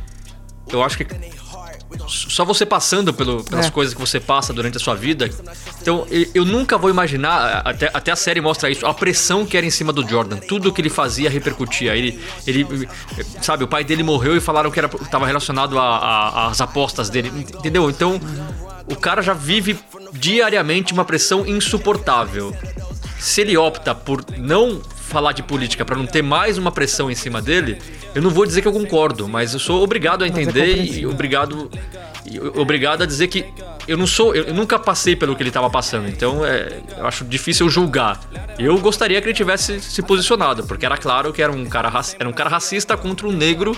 [0.68, 1.06] eu acho que
[2.08, 3.70] só você passando pelo- pelas É.
[3.70, 5.30] coisas que você passa durante a sua vida.
[5.80, 9.64] Então, eu, nunca vou imaginar, até, até a série mostra isso, a pressão que era
[9.64, 10.38] em cima do Jordan.
[10.38, 11.94] Tudo que ele fazia repercutia.
[11.94, 12.66] Ele, ele
[13.40, 17.28] sabe, o pai dele morreu e falaram que estava relacionado às apostas dele,
[17.58, 17.88] entendeu?
[17.88, 18.20] Então,
[18.90, 19.78] o cara já vive
[20.12, 22.54] diariamente uma pressão insuportável.
[23.20, 27.14] Se ele opta por não falar de política para não ter mais uma pressão em
[27.14, 27.78] cima dele,
[28.14, 30.70] eu não vou dizer que eu concordo, mas eu sou obrigado a é entender e
[30.70, 31.10] compreensível.
[31.10, 31.70] obrigado
[32.26, 33.44] e obrigado a dizer que
[33.86, 37.24] eu não sou, eu, nunca passei pelo que ele estava passando, então é, eu acho
[37.24, 38.18] difícil eu julgar.
[38.58, 42.28] Eu gostaria que ele tivesse se posicionado, porque era claro que era um cara, era
[42.28, 43.76] um cara racista contra um negro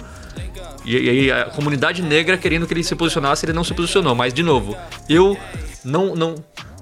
[0.87, 4.15] e, e a comunidade negra querendo que ele se posicionasse, ele não se posicionou.
[4.15, 4.77] Mas, de novo,
[5.09, 5.37] eu
[5.85, 6.35] não, não,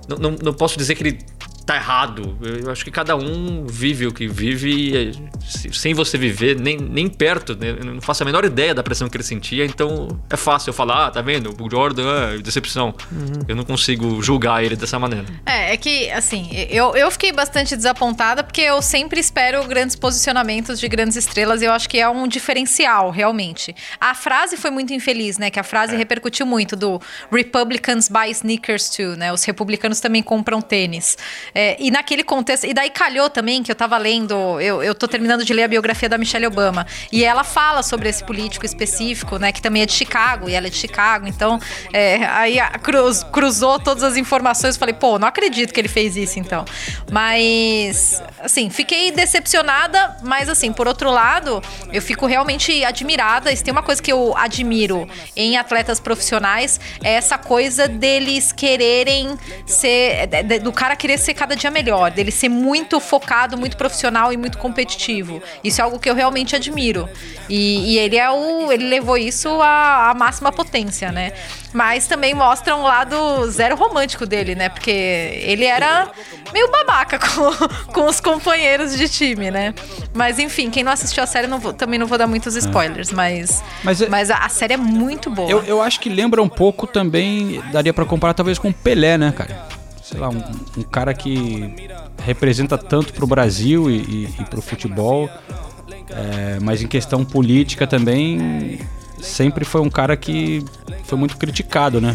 [0.06, 1.18] não, não, não posso dizer que ele
[1.66, 2.36] tá errado.
[2.42, 5.12] Eu acho que cada um vive o que vive e eh,
[5.46, 7.70] se- sem você viver nem, nem perto, né?
[7.78, 10.74] eu não faço a menor ideia da pressão que ele sentia, então é fácil eu
[10.74, 11.54] falar, ah, tá vendo?
[11.58, 12.94] O Jordan, é decepção.
[13.48, 15.24] Eu não consigo julgar ele dessa maneira.
[15.46, 20.78] É, é que, assim, eu, eu fiquei bastante desapontada porque eu sempre espero grandes posicionamentos
[20.78, 23.74] de grandes estrelas e eu acho que é um diferencial, realmente.
[24.00, 25.50] A frase foi muito infeliz, né?
[25.50, 27.00] Que a frase repercutiu muito do
[27.32, 29.32] Republicans buy sneakers too, né?
[29.32, 31.16] Os republicanos também compram tênis.
[31.54, 35.06] É, e naquele contexto, e daí calhou também que eu tava lendo, eu, eu tô
[35.06, 39.38] terminando de ler a biografia da Michelle Obama, e ela fala sobre esse político específico,
[39.38, 39.52] né?
[39.52, 41.60] Que também é de Chicago, e ela é de Chicago, então
[41.92, 46.38] é, aí cruz- cruzou todas as informações, falei, pô, não acredito que ele fez isso
[46.38, 46.64] então.
[47.10, 53.54] Mas, assim, fiquei decepcionada, mas assim, por outro lado, eu fico realmente admirada.
[53.54, 59.38] Se tem uma coisa que eu admiro em atletas profissionais, é essa coisa deles quererem
[59.66, 60.28] ser.
[60.62, 64.56] do cara querer ser cada dia melhor, dele ser muito focado, muito profissional e muito
[64.56, 65.42] competitivo.
[65.62, 67.06] Isso é algo que eu realmente admiro.
[67.50, 68.72] E, e ele é o.
[68.72, 71.32] ele levou isso à, à máxima potência, né?
[71.74, 74.70] Mas também mostra um lado zero romântico dele, né?
[74.70, 76.08] Porque ele era
[76.52, 79.74] meio babaca com, com os companheiros de time, né?
[80.14, 83.10] Mas enfim, quem não assistiu a série, não vou- também não vou dar muitos spoilers,
[83.12, 85.50] mas, Mas é- mas a, a série é muito boa.
[85.50, 89.30] Eu, eu acho que lembra um pouco também, daria pra comparar talvez com Pelé, né,
[89.36, 89.83] cara?
[90.04, 90.42] Sei lá, um,
[90.76, 91.74] um cara que
[92.18, 95.30] representa tanto pro Brasil e, e, e pro futebol,
[96.10, 98.80] é, mas em questão política também
[99.18, 100.62] sempre foi um cara que
[101.04, 102.14] foi muito criticado, né?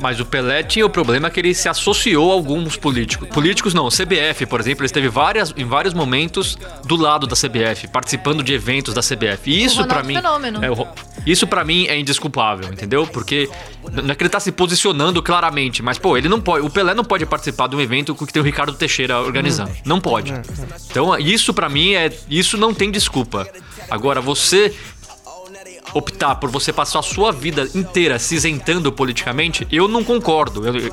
[0.00, 3.28] Mas o Pelé tinha o problema que ele se associou a alguns políticos.
[3.28, 7.88] Políticos não, CBF, por exemplo, ele esteve várias, em vários momentos do lado da CBF,
[7.88, 9.50] participando de eventos da CBF.
[9.50, 13.06] E isso pra mim, é, isso para mim é indesculpável, entendeu?
[13.06, 13.48] Porque
[13.90, 16.94] não é que ele tá se posicionando claramente, mas pô, ele não pode, o Pelé
[16.94, 19.70] não pode participar de um evento que tem o Ricardo Teixeira organizando.
[19.84, 20.32] Não pode.
[20.90, 23.48] Então, isso pra mim é, isso não tem desculpa.
[23.90, 24.74] Agora você
[25.94, 30.66] optar por você passar a sua vida inteira se isentando politicamente, eu não concordo.
[30.66, 30.92] Eu, eu,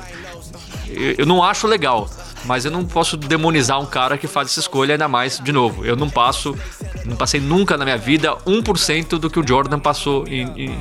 [1.18, 2.08] eu não acho legal.
[2.44, 5.84] Mas eu não posso demonizar um cara que faz essa escolha, ainda mais, de novo.
[5.84, 6.56] Eu não passo,
[7.04, 10.78] não passei nunca na minha vida 1% do que o Jordan passou em, em-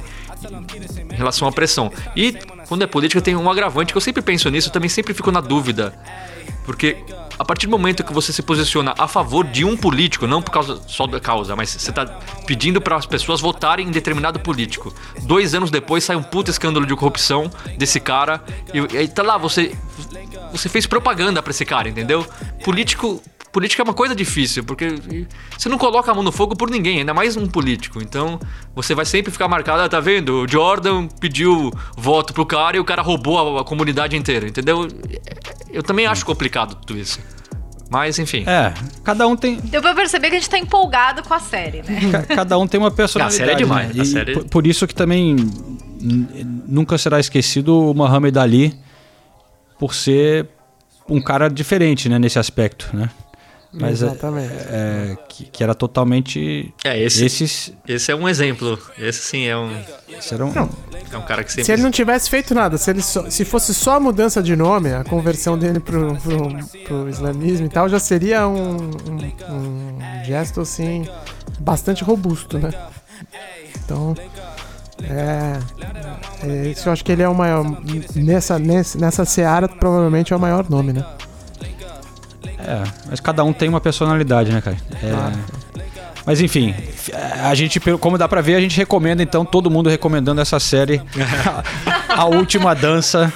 [1.11, 1.91] em relação à pressão.
[2.15, 2.33] E
[2.67, 5.31] quando é política tem um agravante que eu sempre penso nisso, eu também sempre fico
[5.31, 5.97] na dúvida.
[6.65, 6.97] Porque
[7.37, 10.51] a partir do momento que você se posiciona a favor de um político, não por
[10.51, 12.05] causa só da causa, mas você tá
[12.45, 14.93] pedindo para as pessoas votarem em determinado político.
[15.23, 18.43] Dois anos depois sai um puta escândalo de corrupção desse cara.
[18.73, 19.75] E, aí tá lá, você.
[20.51, 22.25] Você fez propaganda pra esse cara, entendeu?
[22.63, 23.21] Político.
[23.55, 24.95] Política é uma coisa difícil, porque
[25.57, 28.01] você não coloca a mão no fogo por ninguém, ainda mais um político.
[28.01, 28.37] Então,
[28.75, 30.41] você vai sempre ficar marcado, ah, tá vendo?
[30.43, 34.85] O Jordan pediu voto pro cara e o cara roubou a, a comunidade inteira, entendeu?
[35.71, 37.17] Eu também acho complicado tudo isso.
[37.89, 38.43] Mas, enfim.
[38.45, 38.73] É,
[39.05, 42.11] cada um tem, Deu pra perceber que a gente tá empolgado com a série, né?
[42.11, 43.41] ca- cada um tem uma personalidade.
[43.41, 44.01] A série é demais, né?
[44.01, 45.33] a série- por, por isso que também
[46.67, 48.77] nunca será esquecido o Muhammad Ali
[49.79, 50.49] por ser
[51.07, 53.09] um cara diferente, né, nesse aspecto, né?
[53.77, 54.53] Mas é- Exatamente.
[54.53, 58.79] é, que, que era totalmente É, esse- esses, Esse é um exemplo.
[58.97, 59.69] Esse sim é um,
[60.09, 60.51] esses eram
[61.11, 61.65] é um cara que sempre.
[61.65, 64.55] Se ele não tivesse feito nada, se, ele só- se fosse só a mudança de
[64.55, 70.23] nome, a conversão dele pro, pro, pro islamismo e tal, já seria um, um- um
[70.25, 71.05] gesto, assim,
[71.59, 72.69] bastante robusto, né?
[73.83, 74.15] Então,
[75.03, 75.59] é,
[76.43, 77.63] é, Isso eu acho que ele é o maior.
[78.15, 81.05] Nessa, nesse- nessa seara, provavelmente é o maior nome, né?
[82.67, 84.77] É, mas cada um tem uma personalidade, né, cara?
[85.03, 85.35] É, Claro.
[86.25, 86.73] Mas enfim,
[87.43, 90.99] a gente, como dá pra ver, a gente recomenda então, todo mundo recomendando essa série,
[91.45, 91.63] A,
[92.23, 93.31] A Última Dança,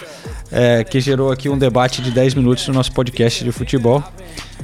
[0.51, 4.03] é, que gerou aqui um debate de 10 minutos no nosso podcast de futebol.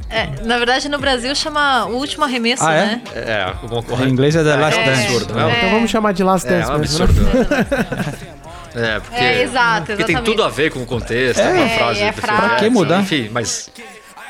[0.09, 2.86] É, na verdade, no Brasil chama o último arremesso, Ah, é?
[2.86, 3.01] né?
[3.13, 5.01] É, o Em inglês é The Last é um Dance.
[5.03, 5.55] absurdo, né?
[5.57, 7.05] Então vamos chamar de Last É, Dance é um mesmo, né?
[7.05, 8.26] absurdo.
[8.78, 9.16] É, porque.
[9.24, 12.01] É, exato, Porque tem tudo a ver com o contexto, é, uma É, frase.
[12.01, 12.41] é do frase.
[12.47, 13.01] Pra que mudar?
[13.01, 13.70] Enfim, mas.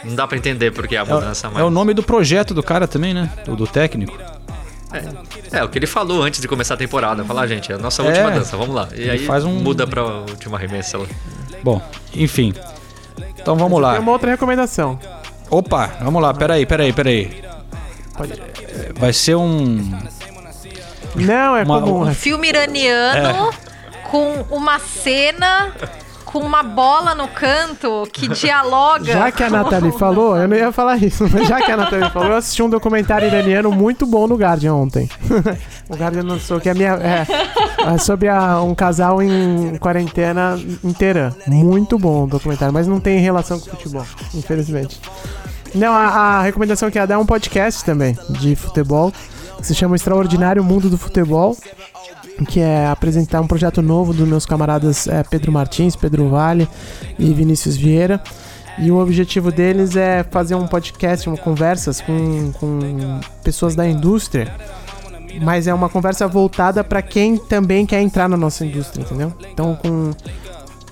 [0.05, 1.59] Não dá pra entender porque é a mudança, mas.
[1.59, 3.29] É o nome do projeto do cara também, né?
[3.45, 4.17] Do, do técnico.
[5.51, 7.23] É, o que ele falou antes de começar a temporada.
[7.25, 8.05] Falar, ah, gente, é a nossa É.
[8.05, 8.87] última dança, vamos lá.
[8.95, 11.05] E aí faz um- muda pra última remessa lá.
[11.63, 11.81] Bom,
[12.13, 12.53] enfim.
[13.39, 13.99] Então vamos Tem lá.
[13.99, 14.97] uma outra recomendação.
[15.49, 17.43] Opa, vamos lá, peraí, peraí, peraí.
[18.19, 19.91] É, Vai ser um.
[21.15, 22.01] Não, é Uma- comum.
[22.09, 23.97] Um filme iraniano É.
[24.09, 25.73] com uma cena
[26.35, 29.05] com uma bola no canto que dialoga.
[29.05, 32.09] Já que a Nathalie falou, eu não ia falar isso, mas já que a Nathalie
[32.09, 35.09] falou, eu assisti um documentário iraniano muito bom no Guardian ontem.
[35.87, 37.25] o Guardian lançou que é, minha, é,
[37.93, 41.33] é sobre a- um casal em quarentena inteira.
[41.47, 44.99] Muito bom o documentário, mas não tem relação com futebol, infelizmente.
[45.73, 49.13] Não, a, a recomendação que ia dar é um podcast também de futebol,
[49.57, 51.55] que se chama O Extraordinário Mundo do Futebol
[52.43, 56.67] que é apresentar um projeto novo dos meus camaradas é, Pedro Martins, Pedro Vale
[57.17, 58.21] e Vinícius Vieira.
[58.77, 64.53] E o objetivo deles é fazer um podcast, uma conversas com, com pessoas da indústria,
[65.41, 69.33] mas é uma conversa voltada para quem também quer entrar na nossa indústria, entendeu?
[69.53, 70.11] Então com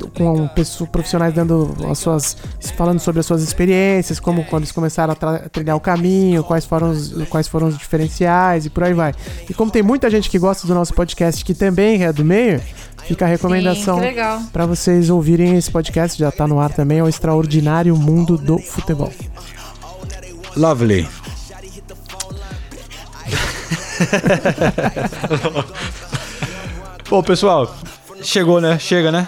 [0.07, 2.37] com pessoas profissionais dando as suas
[2.75, 6.91] falando sobre as suas experiências, como quando eles começaram a, trilhar o caminho, quais foram
[6.91, 9.13] os quais foram os diferenciais e por aí vai.
[9.49, 12.61] E como tem muita gente que gosta do nosso podcast que também é do meio,
[13.05, 13.99] fica a recomendação
[14.51, 18.57] para vocês ouvirem esse podcast, já tá no ar também, é o extraordinário mundo do
[18.57, 19.11] futebol.
[20.55, 21.07] Lovely.
[27.09, 27.75] Bom, pessoal,
[28.21, 28.77] chegou, né?
[28.79, 29.27] Chega, né?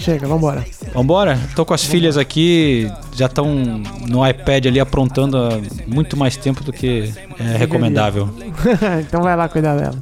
[0.00, 0.64] Chega, vambora.
[0.94, 1.38] Vambora?
[1.54, 6.64] Tô com as filhas aqui, já estão no iPad ali aprontando há muito mais tempo
[6.64, 8.30] do que é recomendável.
[9.06, 9.98] então vai lá cuidar dela.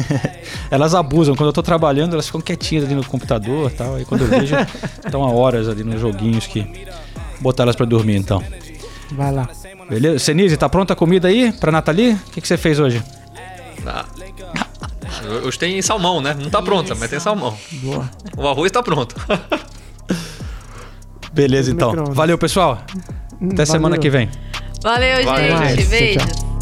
[0.70, 1.34] Elas abusam.
[1.34, 4.00] Quando eu tô trabalhando, elas ficam quietinhas ali no computador e tal.
[4.00, 4.56] E quando eu vejo,
[5.04, 6.66] estão há horas ali nos joguinhos que.
[7.40, 8.42] Botar elas pra dormir então.
[9.12, 9.48] Vai lá.
[9.88, 10.18] Beleza?
[10.18, 12.12] Senise, tá pronta a comida aí pra Nathalie?
[12.12, 13.02] O que, que você fez hoje?
[13.86, 14.06] Ah.
[15.44, 16.36] Hoje tem salmão, né?
[16.38, 17.56] Não tá pronta, mas tem salmão.
[17.72, 18.10] Boa.
[18.36, 19.14] O arroz tá pronto.
[21.32, 21.92] Beleza então.
[22.12, 22.82] Valeu, pessoal.
[23.52, 24.00] Até semana Valeu.
[24.00, 24.30] que vem.
[24.82, 25.76] Valeu, Valeu, gente.
[25.76, 25.88] gente.
[25.88, 26.53] Beijos.